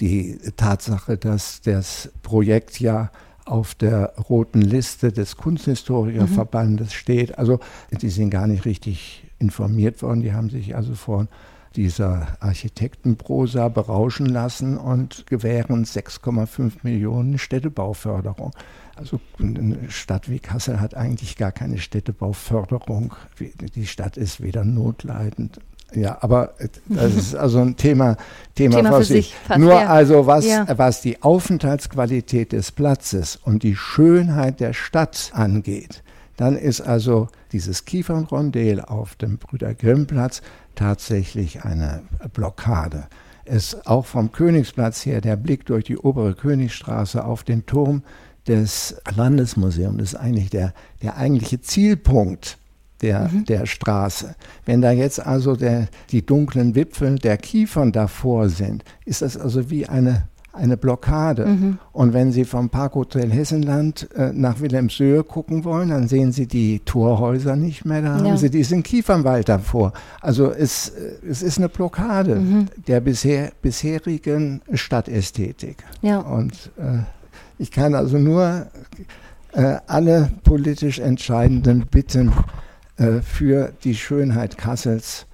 die 0.00 0.38
Tatsache, 0.56 1.16
dass 1.16 1.60
das 1.60 2.10
Projekt 2.22 2.80
ja 2.80 3.10
auf 3.44 3.74
der 3.74 4.14
roten 4.28 4.60
Liste 4.60 5.10
des 5.10 5.36
Kunsthistorikerverbandes 5.36 6.88
mhm. 6.88 6.92
steht. 6.92 7.38
Also 7.38 7.60
die 7.90 8.10
sind 8.10 8.30
gar 8.30 8.46
nicht 8.46 8.64
richtig 8.64 9.24
informiert 9.38 10.02
worden. 10.02 10.20
Die 10.20 10.32
haben 10.32 10.50
sich 10.50 10.76
also 10.76 10.94
vor 10.94 11.26
dieser 11.76 12.36
Architektenprosa 12.40 13.68
berauschen 13.68 14.26
lassen 14.26 14.76
und 14.76 15.26
gewähren 15.26 15.84
6,5 15.84 16.72
Millionen 16.82 17.38
Städtebauförderung. 17.38 18.52
Also 18.96 19.20
eine 19.38 19.90
Stadt 19.90 20.28
wie 20.28 20.40
Kassel 20.40 20.80
hat 20.80 20.94
eigentlich 20.96 21.36
gar 21.36 21.52
keine 21.52 21.78
Städtebauförderung. 21.78 23.14
Die 23.74 23.86
Stadt 23.86 24.16
ist 24.16 24.40
weder 24.40 24.64
notleidend 24.64 25.60
ja, 25.94 26.18
aber 26.20 26.54
das 26.86 27.14
ist 27.14 27.34
also 27.36 27.60
ein 27.60 27.76
Thema, 27.76 28.16
Thema, 28.54 28.76
Thema 28.76 28.92
für 28.98 29.04
sich. 29.04 29.34
Fast, 29.46 29.60
Nur 29.60 29.72
ja. 29.72 29.86
also 29.86 30.26
was, 30.26 30.46
ja. 30.46 30.66
was 30.76 31.00
die 31.00 31.22
Aufenthaltsqualität 31.22 32.52
des 32.52 32.72
Platzes 32.72 33.36
und 33.36 33.62
die 33.62 33.76
Schönheit 33.76 34.60
der 34.60 34.72
Stadt 34.72 35.30
angeht, 35.34 36.02
dann 36.36 36.56
ist 36.56 36.80
also 36.80 37.28
dieses 37.52 37.84
Kiefernrondel 37.84 38.80
auf 38.80 39.14
dem 39.16 39.38
Brüder 39.38 39.74
Grimm 39.74 40.06
Platz 40.06 40.42
tatsächlich 40.74 41.64
eine 41.64 42.02
Blockade. 42.32 43.08
Es 43.44 43.86
auch 43.86 44.04
vom 44.04 44.30
Königsplatz 44.30 45.06
her 45.06 45.20
der 45.20 45.36
Blick 45.36 45.64
durch 45.66 45.84
die 45.84 45.96
obere 45.96 46.34
Königstraße 46.34 47.24
auf 47.24 47.44
den 47.44 47.64
Turm 47.66 48.02
des 48.46 48.96
Landesmuseums 49.14 50.02
ist 50.02 50.14
eigentlich 50.14 50.50
der, 50.50 50.72
der 51.02 51.16
eigentliche 51.16 51.60
Zielpunkt 51.60 52.58
der, 53.02 53.28
mhm. 53.28 53.44
der 53.44 53.66
Straße. 53.66 54.34
Wenn 54.64 54.80
da 54.80 54.90
jetzt 54.90 55.24
also 55.24 55.56
der, 55.56 55.88
die 56.10 56.24
dunklen 56.24 56.74
Wipfel 56.74 57.16
der 57.16 57.36
Kiefern 57.36 57.92
davor 57.92 58.48
sind, 58.48 58.84
ist 59.04 59.22
das 59.22 59.36
also 59.36 59.70
wie 59.70 59.86
eine, 59.86 60.28
eine 60.52 60.76
Blockade. 60.76 61.46
Mhm. 61.46 61.78
Und 61.92 62.12
wenn 62.12 62.32
Sie 62.32 62.44
vom 62.44 62.70
Parkhotel 62.70 63.30
Hessenland 63.30 64.08
äh, 64.14 64.32
nach 64.32 64.60
Wilhelmshöhe 64.60 65.22
gucken 65.22 65.64
wollen, 65.64 65.90
dann 65.90 66.08
sehen 66.08 66.32
Sie 66.32 66.46
die 66.46 66.80
Torhäuser 66.80 67.56
nicht 67.56 67.84
mehr, 67.84 68.02
da 68.02 68.18
ja. 68.18 68.24
haben 68.24 68.36
Sie 68.36 68.50
diesen 68.50 68.82
Kiefernwald 68.82 69.48
davor. 69.48 69.92
Also 70.20 70.50
es, 70.50 70.90
äh, 70.90 71.12
es 71.28 71.42
ist 71.42 71.58
eine 71.58 71.68
Blockade 71.68 72.36
mhm. 72.36 72.66
der 72.86 73.00
bisher, 73.00 73.52
bisherigen 73.62 74.62
Stadtästhetik. 74.72 75.84
Ja. 76.02 76.18
Und 76.18 76.70
äh, 76.78 76.98
ich 77.58 77.70
kann 77.70 77.94
also 77.94 78.18
nur 78.18 78.66
äh, 79.52 79.76
alle 79.86 80.30
politisch 80.44 80.98
Entscheidenden 80.98 81.86
bitten, 81.90 82.32
äh, 82.98 83.20
für 83.22 83.72
die 83.84 83.94
Schönheit 83.94 84.58
Kassels 84.58 85.26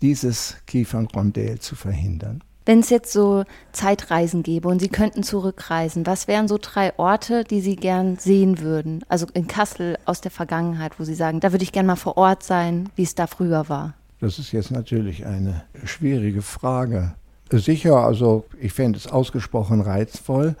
dieses 0.00 0.56
Kiefernrondell 0.66 1.58
zu 1.58 1.74
verhindern. 1.74 2.42
Wenn 2.64 2.80
es 2.80 2.90
jetzt 2.90 3.12
so 3.12 3.44
Zeitreisen 3.72 4.42
gäbe 4.42 4.68
und 4.68 4.78
Sie 4.78 4.90
könnten 4.90 5.22
zurückreisen, 5.22 6.06
was 6.06 6.28
wären 6.28 6.48
so 6.48 6.58
drei 6.60 6.96
Orte, 6.98 7.44
die 7.44 7.60
Sie 7.60 7.76
gern 7.76 8.16
sehen 8.16 8.60
würden? 8.60 9.02
Also 9.08 9.26
in 9.32 9.46
Kassel 9.46 9.96
aus 10.04 10.20
der 10.20 10.30
Vergangenheit, 10.30 11.00
wo 11.00 11.04
Sie 11.04 11.14
sagen, 11.14 11.40
da 11.40 11.52
würde 11.52 11.64
ich 11.64 11.72
gern 11.72 11.86
mal 11.86 11.96
vor 11.96 12.18
Ort 12.18 12.42
sein, 12.42 12.90
wie 12.94 13.04
es 13.04 13.14
da 13.14 13.26
früher 13.26 13.70
war. 13.70 13.94
Das 14.20 14.38
ist 14.38 14.52
jetzt 14.52 14.70
natürlich 14.70 15.24
eine 15.24 15.64
schwierige 15.84 16.42
Frage. 16.42 17.14
Sicher, 17.50 17.96
also 18.04 18.44
ich 18.60 18.74
fände 18.74 18.98
es 18.98 19.06
ausgesprochen 19.06 19.80
reizvoll, 19.80 20.54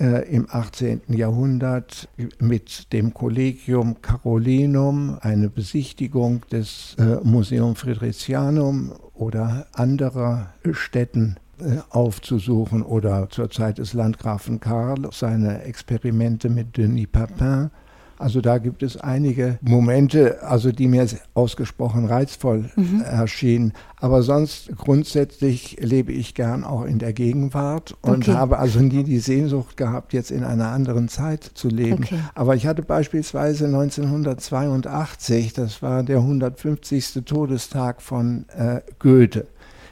äh, 0.00 0.28
im 0.28 0.46
18. 0.50 1.02
Jahrhundert 1.08 2.08
mit 2.38 2.92
dem 2.92 3.14
Collegium 3.14 4.00
Carolinum 4.00 5.18
eine 5.20 5.48
Besichtigung 5.48 6.42
des 6.52 6.96
äh, 6.98 7.16
Museum 7.22 7.76
Fridericianum 7.76 8.92
oder 9.14 9.66
anderer 9.72 10.52
Städten 10.72 11.36
äh, 11.60 11.78
aufzusuchen 11.90 12.82
oder 12.82 13.28
zur 13.30 13.50
Zeit 13.50 13.78
des 13.78 13.92
Landgrafen 13.92 14.60
Karl 14.60 15.08
seine 15.12 15.62
Experimente 15.62 16.48
mit 16.48 16.76
Denis 16.76 17.08
Papin 17.10 17.70
also 18.18 18.40
da 18.40 18.58
gibt 18.58 18.82
es 18.82 18.96
einige 18.96 19.58
Momente, 19.62 20.42
also 20.42 20.72
die 20.72 20.88
mir 20.88 21.06
ausgesprochen 21.34 22.06
reizvoll 22.06 22.68
mhm. 22.74 23.02
erschienen. 23.02 23.72
Aber 23.96 24.22
sonst 24.22 24.76
grundsätzlich 24.76 25.76
lebe 25.80 26.12
ich 26.12 26.34
gern 26.34 26.64
auch 26.64 26.84
in 26.84 26.98
der 26.98 27.12
Gegenwart 27.12 27.96
und 28.02 28.28
okay. 28.28 28.36
habe 28.36 28.58
also 28.58 28.80
nie 28.80 29.04
die 29.04 29.20
Sehnsucht 29.20 29.76
gehabt, 29.76 30.12
jetzt 30.12 30.32
in 30.32 30.42
einer 30.42 30.68
anderen 30.68 31.08
Zeit 31.08 31.44
zu 31.54 31.68
leben. 31.68 32.04
Okay. 32.04 32.18
Aber 32.34 32.56
ich 32.56 32.66
hatte 32.66 32.82
beispielsweise 32.82 33.66
1982, 33.66 35.52
das 35.52 35.80
war 35.80 36.02
der 36.02 36.18
150. 36.18 37.24
Todestag 37.24 38.02
von 38.02 38.46
äh, 38.56 38.80
Goethe. 38.98 39.46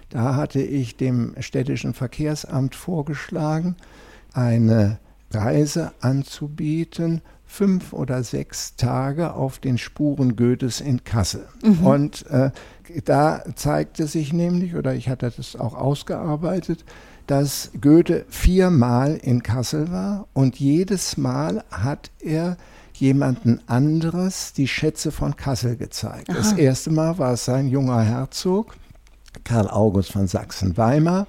Da 0.09 0.35
hatte 0.35 0.61
ich 0.61 0.97
dem 0.97 1.35
städtischen 1.41 1.95
Verkehrsamt 1.95 2.75
vorgeschlagen, 2.75 3.77
eine 4.33 4.99
Reise 5.33 5.93
anzubieten 6.01 7.23
fünf 7.47 7.93
oder 7.93 8.23
sechs 8.23 8.77
Tage 8.77 9.35
auf 9.35 9.59
den 9.59 9.79
Spuren 9.79 10.37
Goethes 10.37 10.81
in 10.81 11.05
Kassel. 11.05 11.47
Mhm. 11.63 11.87
Und 11.87 12.27
äh, 12.27 12.51
da 13.05 13.43
zeigte 13.55 14.07
sich 14.07 14.33
nämlich, 14.33 14.75
oder 14.75 14.95
ich 14.95 15.09
hatte 15.09 15.33
das 15.35 15.57
auch 15.57 15.75
ausgearbeitet, 15.75 16.85
dass 17.27 17.71
Goethe 17.81 18.25
viermal 18.29 19.17
in 19.17 19.43
Kassel 19.43 19.91
war 19.91 20.29
und 20.33 20.59
jedes 20.61 21.17
Mal 21.17 21.65
hat 21.71 22.11
er 22.21 22.57
jemanden 22.93 23.61
anderes 23.67 24.53
die 24.53 24.69
Schätze 24.69 25.11
von 25.13 25.37
Kassel 25.37 25.77
gezeigt. 25.77 26.31
Aha. 26.31 26.37
Das 26.37 26.53
erste 26.53 26.91
Mal 26.91 27.19
war 27.19 27.33
es 27.33 27.45
sein 27.45 27.69
junger 27.69 28.01
Herzog, 28.01 28.75
Karl 29.45 29.69
August 29.69 30.13
von 30.13 30.27
Sachsen-Weimar. 30.27 31.27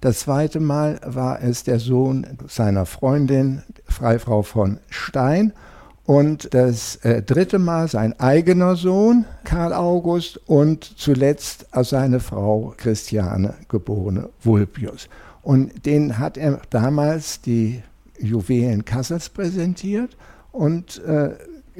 Das 0.00 0.20
zweite 0.20 0.60
Mal 0.60 1.00
war 1.04 1.42
es 1.42 1.64
der 1.64 1.80
Sohn 1.80 2.26
seiner 2.46 2.86
Freundin, 2.86 3.62
Freifrau 3.86 4.42
von 4.42 4.78
Stein. 4.88 5.52
Und 6.04 6.54
das 6.54 6.96
äh, 6.96 7.20
dritte 7.20 7.58
Mal 7.58 7.88
sein 7.88 8.18
eigener 8.18 8.76
Sohn, 8.76 9.26
Karl 9.44 9.74
August, 9.74 10.40
und 10.48 10.84
zuletzt 10.84 11.66
seine 11.82 12.20
Frau 12.20 12.72
Christiane, 12.76 13.54
geborene 13.68 14.30
Vulpius. 14.42 15.08
Und 15.42 15.84
den 15.84 16.18
hat 16.18 16.38
er 16.38 16.60
damals 16.70 17.42
die 17.42 17.82
Juwelen 18.18 18.84
Kassels 18.84 19.28
präsentiert 19.28 20.16
und 20.52 21.02
äh, 21.04 21.30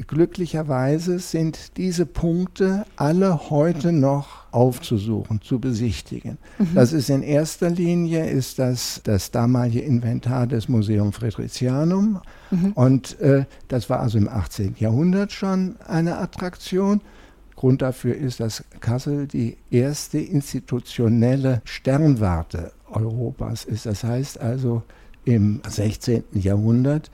glücklicherweise 0.07 1.19
sind 1.19 1.77
diese 1.77 2.07
Punkte 2.07 2.85
alle 2.97 3.51
heute 3.51 3.93
noch 3.93 4.53
aufzusuchen, 4.53 5.41
zu 5.41 5.59
besichtigen. 5.59 6.39
Mhm. 6.59 6.75
Das 6.75 6.93
ist 6.93 7.11
in 7.11 7.23
erster 7.23 7.71
Linie 7.71 8.29
ist 8.29 8.59
das, 8.59 9.01
das 9.05 9.31
damalige 9.31 9.81
Inventar 9.81 10.47
des 10.47 10.69
Museum 10.69 11.13
Fridericianum 11.13 12.21
mhm. 12.51 12.73
und 12.73 13.21
äh, 13.21 13.45
das 13.69 13.91
war 13.91 14.01
also 14.01 14.19
im 14.19 14.29
18. 14.29 14.77
Jahrhundert 14.79 15.33
schon 15.33 15.77
eine 15.87 16.19
Attraktion. 16.19 17.01
Grund 17.57 17.83
dafür 17.83 18.15
ist, 18.15 18.39
dass 18.41 18.63
Kassel 18.81 19.27
die 19.27 19.57
erste 19.71 20.19
institutionelle 20.19 21.61
Sternwarte 21.65 22.73
Europas 22.89 23.65
ist. 23.65 23.85
Das 23.85 24.05
heißt 24.05 24.41
also, 24.41 24.85
im 25.25 25.61
16. 25.69 26.23
Jahrhundert 26.33 27.11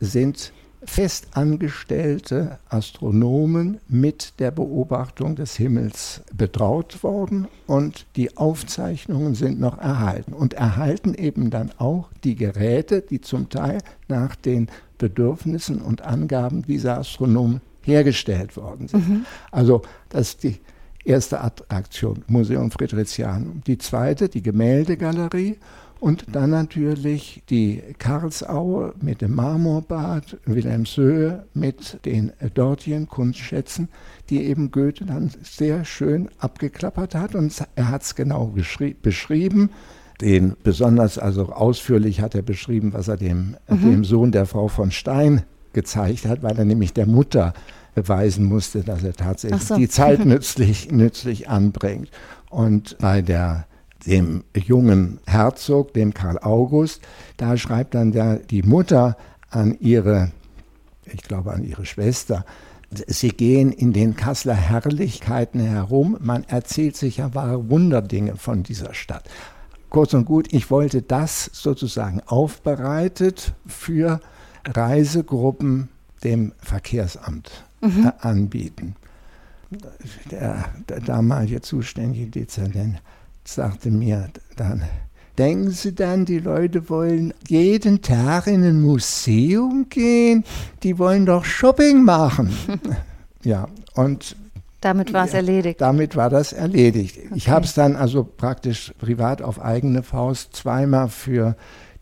sind 0.00 0.52
festangestellte 0.86 2.58
Astronomen 2.68 3.78
mit 3.88 4.34
der 4.38 4.50
Beobachtung 4.50 5.36
des 5.36 5.56
Himmels 5.56 6.22
betraut 6.36 7.02
worden 7.02 7.48
und 7.66 8.06
die 8.16 8.36
Aufzeichnungen 8.36 9.34
sind 9.34 9.60
noch 9.60 9.78
erhalten 9.78 10.32
und 10.32 10.54
erhalten 10.54 11.14
eben 11.14 11.50
dann 11.50 11.70
auch 11.78 12.10
die 12.22 12.34
Geräte, 12.34 13.02
die 13.02 13.20
zum 13.20 13.48
Teil 13.48 13.78
nach 14.08 14.36
den 14.36 14.68
Bedürfnissen 14.98 15.80
und 15.80 16.02
Angaben 16.02 16.62
dieser 16.62 16.98
Astronomen 16.98 17.60
hergestellt 17.82 18.56
worden 18.56 18.88
sind. 18.88 19.08
Mhm. 19.08 19.26
Also 19.50 19.82
das 20.08 20.28
ist 20.30 20.42
die 20.44 20.60
erste 21.04 21.40
Attraktion, 21.40 22.24
Museum 22.26 22.70
Fridericianum. 22.70 23.62
Die 23.66 23.78
zweite, 23.78 24.28
die 24.28 24.42
Gemäldegalerie 24.42 25.56
und 26.04 26.26
dann 26.32 26.50
natürlich 26.50 27.42
die 27.48 27.82
Karlsaue 27.96 28.92
mit 29.00 29.22
dem 29.22 29.34
Marmorbad, 29.34 30.36
Wilhelmshöhe 30.44 31.46
mit 31.54 31.98
den 32.04 32.30
dortigen 32.52 33.08
Kunstschätzen, 33.08 33.88
die 34.28 34.42
eben 34.42 34.70
Goethe 34.70 35.06
dann 35.06 35.30
sehr 35.42 35.86
schön 35.86 36.28
abgeklappert 36.36 37.14
hat. 37.14 37.34
Und 37.34 37.58
er 37.74 37.88
hat 37.88 38.02
es 38.02 38.14
genau 38.14 38.52
beschrieben. 39.00 39.70
den 40.20 40.56
besonders, 40.62 41.16
also 41.16 41.50
ausführlich 41.50 42.20
hat 42.20 42.34
er 42.34 42.42
beschrieben, 42.42 42.92
was 42.92 43.08
er 43.08 43.16
dem, 43.16 43.56
mhm. 43.66 43.80
dem 43.80 44.04
Sohn 44.04 44.30
der 44.30 44.44
Frau 44.44 44.68
von 44.68 44.90
Stein 44.90 45.44
gezeigt 45.72 46.26
hat, 46.26 46.42
weil 46.42 46.58
er 46.58 46.66
nämlich 46.66 46.92
der 46.92 47.06
Mutter 47.06 47.54
beweisen 47.94 48.44
musste, 48.44 48.82
dass 48.82 49.02
er 49.02 49.14
tatsächlich 49.14 49.62
so. 49.62 49.76
die 49.76 49.88
Zeit 49.88 50.22
nützlich, 50.26 50.92
nützlich 50.92 51.48
anbringt. 51.48 52.10
Und 52.50 52.98
bei 52.98 53.22
der, 53.22 53.64
dem 54.06 54.44
jungen 54.54 55.20
Herzog, 55.26 55.94
dem 55.94 56.14
Karl 56.14 56.38
August, 56.38 57.02
da 57.36 57.56
schreibt 57.56 57.94
dann 57.94 58.12
der, 58.12 58.36
die 58.36 58.62
Mutter 58.62 59.16
an 59.50 59.76
ihre, 59.80 60.30
ich 61.04 61.22
glaube 61.22 61.52
an 61.52 61.64
ihre 61.64 61.86
Schwester, 61.86 62.44
Sie 63.08 63.28
gehen 63.28 63.72
in 63.72 63.92
den 63.92 64.14
Kasseler 64.14 64.54
Herrlichkeiten 64.54 65.60
herum. 65.60 66.16
Man 66.20 66.44
erzählt 66.44 66.96
sich 66.96 67.16
ja 67.16 67.34
wahre 67.34 67.68
Wunderdinge 67.68 68.36
von 68.36 68.62
dieser 68.62 68.94
Stadt. 68.94 69.28
Kurz 69.90 70.14
und 70.14 70.24
gut, 70.24 70.52
ich 70.52 70.70
wollte 70.70 71.02
das 71.02 71.50
sozusagen 71.52 72.20
aufbereitet 72.26 73.54
für 73.66 74.20
Reisegruppen 74.64 75.88
dem 76.22 76.52
Verkehrsamt 76.58 77.64
mhm. 77.80 78.12
anbieten. 78.20 78.96
Der, 80.30 80.66
der 80.88 81.00
damalige 81.00 81.60
zuständige 81.60 82.26
Dezernent 82.26 83.00
sagte 83.44 83.90
mir 83.90 84.30
dann, 84.56 84.82
denken 85.38 85.70
Sie 85.70 85.94
dann, 85.94 86.24
die 86.24 86.38
Leute 86.38 86.88
wollen 86.88 87.34
jeden 87.48 88.02
Tag 88.02 88.46
in 88.46 88.64
ein 88.64 88.80
Museum 88.80 89.86
gehen? 89.88 90.44
Die 90.82 90.98
wollen 90.98 91.26
doch 91.26 91.44
Shopping 91.44 92.02
machen. 92.04 92.54
ja, 93.42 93.68
und 93.94 94.36
damit 94.80 95.14
war 95.14 95.24
es 95.24 95.32
erledigt. 95.32 95.80
Damit 95.80 96.14
war 96.14 96.28
das 96.28 96.52
erledigt. 96.52 97.16
Okay. 97.18 97.30
Ich 97.34 97.48
habe 97.48 97.64
es 97.64 97.72
dann 97.72 97.96
also 97.96 98.22
praktisch 98.22 98.92
privat 98.98 99.40
auf 99.40 99.58
eigene 99.58 100.02
Faust 100.02 100.54
zweimal 100.54 101.08
für 101.08 101.56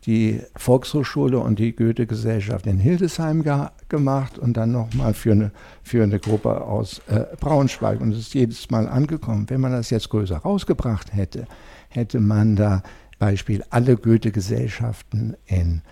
die 0.06 0.40
Volkshochschule 0.56 1.38
und 1.38 1.58
die 1.58 1.76
Goethe-Gesellschaft 1.76 2.66
in 2.66 2.78
Hildesheim 2.78 3.42
ge 3.42 3.66
gemacht 3.88 4.38
und 4.38 4.56
dann 4.56 4.72
nochmal 4.72 5.14
für 5.14 5.32
eine, 5.32 5.52
für 5.82 6.02
eine 6.02 6.18
Gruppe 6.18 6.62
aus 6.62 7.00
äh, 7.08 7.24
Braunschweig. 7.38 8.00
Und 8.00 8.12
es 8.12 8.18
ist 8.18 8.34
jedes 8.34 8.70
Mal 8.70 8.88
angekommen. 8.88 9.48
Wenn 9.48 9.60
man 9.60 9.72
das 9.72 9.90
jetzt 9.90 10.08
größer 10.08 10.38
rausgebracht 10.38 11.14
hätte, 11.14 11.46
hätte 11.88 12.20
man 12.20 12.56
da 12.56 12.82
Beispiel 13.18 13.62
alle 13.70 13.96
Goethe-Gesellschaften 13.96 15.36
in 15.46 15.82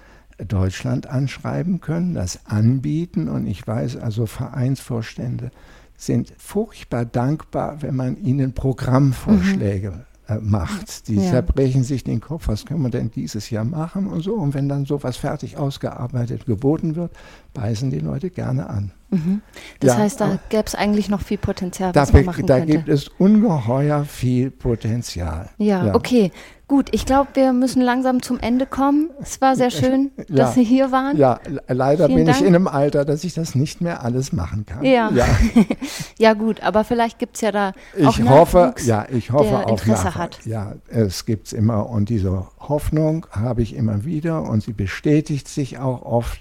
Deutschland 0.48 1.06
anschreiben 1.06 1.80
können, 1.80 2.14
das 2.14 2.46
anbieten. 2.46 3.28
Und 3.28 3.46
ich 3.46 3.64
weiß 3.64 3.96
also, 3.96 4.26
Vereinsvorstände 4.26 5.52
sind 5.96 6.32
furchtbar 6.38 7.04
dankbar, 7.04 7.82
wenn 7.82 7.94
man 7.94 8.16
ihnen 8.16 8.54
Programmvorschläge 8.54 9.90
mhm 9.90 10.09
macht. 10.40 11.08
Die 11.08 11.16
ja. 11.16 11.30
zerbrechen 11.30 11.82
sich 11.82 12.04
den 12.04 12.20
Kopf, 12.20 12.48
was 12.48 12.66
können 12.66 12.82
wir 12.82 12.90
denn 12.90 13.10
dieses 13.10 13.50
Jahr 13.50 13.64
machen 13.64 14.06
und 14.06 14.20
so. 14.20 14.34
Und 14.34 14.54
wenn 14.54 14.68
dann 14.68 14.84
sowas 14.84 15.16
fertig 15.16 15.56
ausgearbeitet 15.56 16.46
geboten 16.46 16.94
wird, 16.94 17.12
beißen 17.54 17.90
die 17.90 17.98
Leute 17.98 18.30
gerne 18.30 18.68
an. 18.70 18.92
Mhm. 19.10 19.42
Das 19.80 19.94
ja, 19.94 19.98
heißt, 19.98 20.20
da 20.20 20.38
gäbe 20.48 20.64
es 20.66 20.74
eigentlich 20.74 21.08
noch 21.08 21.20
viel 21.20 21.38
Potenzial, 21.38 21.94
was 21.94 22.10
da, 22.10 22.16
man 22.16 22.26
machen 22.26 22.46
da 22.46 22.58
könnte. 22.58 22.72
Da 22.72 22.78
gibt 22.78 22.88
es 22.88 23.08
ungeheuer 23.08 24.04
viel 24.04 24.50
Potenzial. 24.50 25.50
Ja, 25.58 25.86
ja. 25.86 25.94
okay. 25.94 26.30
Gut, 26.68 26.90
ich 26.92 27.04
glaube, 27.04 27.30
wir 27.34 27.52
müssen 27.52 27.82
langsam 27.82 28.22
zum 28.22 28.38
Ende 28.38 28.64
kommen. 28.64 29.10
Es 29.20 29.40
war 29.40 29.56
sehr 29.56 29.70
schön, 29.72 30.12
ja. 30.16 30.24
dass 30.36 30.54
Sie 30.54 30.62
hier 30.62 30.92
waren. 30.92 31.16
Ja, 31.16 31.40
leider 31.66 32.06
Vielen 32.06 32.18
bin 32.18 32.26
Dank. 32.26 32.38
ich 32.40 32.46
in 32.46 32.54
einem 32.54 32.68
Alter, 32.68 33.04
dass 33.04 33.24
ich 33.24 33.34
das 33.34 33.56
nicht 33.56 33.80
mehr 33.80 34.04
alles 34.04 34.32
machen 34.32 34.66
kann. 34.66 34.84
Ja, 34.84 35.10
ja. 35.10 35.26
ja 36.18 36.34
gut, 36.34 36.62
aber 36.62 36.84
vielleicht 36.84 37.18
gibt 37.18 37.34
es 37.34 37.40
ja 37.40 37.50
da 37.50 37.72
auch 38.04 38.16
ich 38.16 38.28
hoffe, 38.28 38.72
ja, 38.84 39.04
ich 39.10 39.32
hoffe 39.32 39.50
der 39.50 39.68
auf 39.68 39.84
Interesse 39.84 40.14
hat. 40.14 40.38
Ja, 40.46 40.74
es 40.86 41.26
gibt 41.26 41.48
es 41.48 41.52
immer 41.52 41.90
und 41.90 42.08
diese 42.08 42.46
Hoffnung 42.60 43.26
habe 43.32 43.62
ich 43.62 43.74
immer 43.74 44.04
wieder 44.04 44.42
und 44.44 44.62
sie 44.62 44.72
bestätigt 44.72 45.48
sich 45.48 45.78
auch 45.78 46.02
oft. 46.02 46.40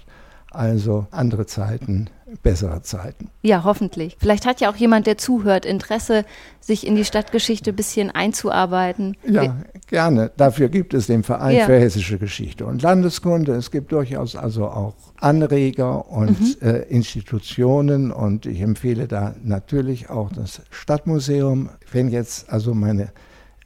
Also 0.52 1.06
andere 1.12 1.46
Zeiten, 1.46 2.10
bessere 2.42 2.82
Zeiten. 2.82 3.30
Ja, 3.42 3.64
hoffentlich. 3.64 4.16
Vielleicht 4.18 4.46
hat 4.46 4.60
ja 4.60 4.70
auch 4.70 4.76
jemand, 4.76 5.06
der 5.06 5.18
zuhört, 5.18 5.64
Interesse, 5.64 6.24
sich 6.60 6.86
in 6.86 6.94
die 6.94 7.04
Stadtgeschichte 7.04 7.70
ein 7.70 7.76
bisschen 7.76 8.10
einzuarbeiten. 8.10 9.16
Ja, 9.26 9.56
gerne. 9.86 10.30
Dafür 10.36 10.68
gibt 10.68 10.94
es 10.94 11.06
den 11.06 11.22
Verein 11.22 11.56
ja. 11.56 11.66
für 11.66 11.78
hessische 11.78 12.18
Geschichte 12.18 12.66
und 12.66 12.82
Landeskunde. 12.82 13.52
Es 13.52 13.70
gibt 13.70 13.92
durchaus 13.92 14.36
also 14.36 14.66
auch 14.66 14.94
Anreger 15.18 16.08
und 16.10 16.40
mhm. 16.40 16.56
äh, 16.62 16.82
Institutionen 16.84 18.12
und 18.12 18.46
ich 18.46 18.60
empfehle 18.60 19.08
da 19.08 19.34
natürlich 19.42 20.10
auch 20.10 20.30
das 20.32 20.62
Stadtmuseum. 20.70 21.70
Wenn 21.92 22.08
jetzt 22.08 22.50
also 22.50 22.74
meine 22.74 23.12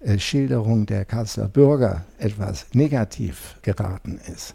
äh, 0.00 0.18
Schilderung 0.18 0.86
der 0.86 1.04
Kasseler 1.04 1.48
Bürger 1.48 2.04
etwas 2.18 2.66
negativ 2.72 3.56
geraten 3.62 4.20
ist, 4.32 4.54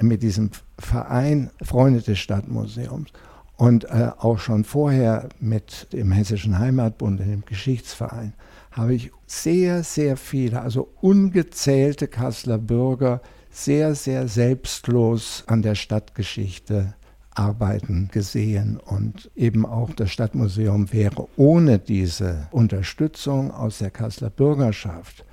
mit 0.00 0.22
diesem 0.22 0.50
Verein 0.78 1.50
Freunde 1.62 2.02
des 2.02 2.18
Stadtmuseums 2.18 3.10
und 3.56 3.84
äh, 3.84 4.10
auch 4.18 4.38
schon 4.38 4.64
vorher 4.64 5.28
mit 5.40 5.92
dem 5.92 6.12
Hessischen 6.12 6.58
Heimatbund, 6.58 7.20
dem 7.20 7.44
Geschichtsverein, 7.44 8.34
habe 8.70 8.94
ich 8.94 9.12
sehr, 9.26 9.82
sehr 9.84 10.16
viele, 10.16 10.62
also 10.62 10.88
ungezählte 11.00 12.08
Kasseler 12.08 12.58
Bürger 12.58 13.20
sehr, 13.50 13.94
sehr 13.94 14.28
selbstlos 14.28 15.44
an 15.46 15.62
der 15.62 15.74
Stadtgeschichte 15.74 16.94
arbeiten 17.34 18.08
gesehen 18.12 18.78
und 18.78 19.30
eben 19.34 19.64
auch 19.64 19.90
das 19.94 20.10
Stadtmuseum 20.10 20.92
wäre 20.92 21.28
ohne 21.36 21.78
diese 21.78 22.48
Unterstützung 22.50 23.50
aus 23.50 23.78
der 23.78 23.90
Kasseler 23.90 24.30
Bürgerschaft 24.30 25.24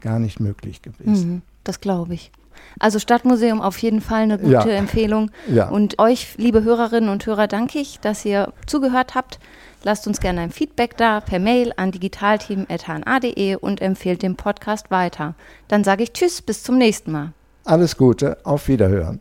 gar 0.00 0.18
nicht 0.18 0.40
möglich 0.40 0.82
gewesen. 0.82 1.30
Mhm, 1.30 1.42
das 1.64 1.80
glaube 1.80 2.14
ich. 2.14 2.30
Also 2.78 2.98
Stadtmuseum 2.98 3.60
auf 3.60 3.78
jeden 3.78 4.00
Fall 4.00 4.22
eine 4.22 4.38
gute 4.38 4.52
ja. 4.52 4.76
Empfehlung. 4.76 5.30
Ja. 5.48 5.68
Und 5.68 5.98
euch, 5.98 6.34
liebe 6.36 6.62
Hörerinnen 6.64 7.10
und 7.10 7.26
Hörer, 7.26 7.46
danke 7.46 7.78
ich, 7.78 8.00
dass 8.00 8.24
ihr 8.24 8.52
zugehört 8.66 9.14
habt. 9.14 9.38
Lasst 9.84 10.06
uns 10.06 10.20
gerne 10.20 10.40
ein 10.40 10.50
Feedback 10.50 10.96
da 10.96 11.20
per 11.20 11.38
Mail 11.38 11.72
an 11.76 11.92
digitalteam.hna.de 11.92 13.56
und 13.56 13.80
empfehlt 13.80 14.22
den 14.22 14.36
Podcast 14.36 14.90
weiter. 14.90 15.34
Dann 15.68 15.84
sage 15.84 16.02
ich 16.02 16.12
Tschüss, 16.12 16.42
bis 16.42 16.62
zum 16.62 16.78
nächsten 16.78 17.12
Mal. 17.12 17.32
Alles 17.64 17.96
Gute, 17.96 18.38
auf 18.44 18.68
Wiederhören. 18.68 19.20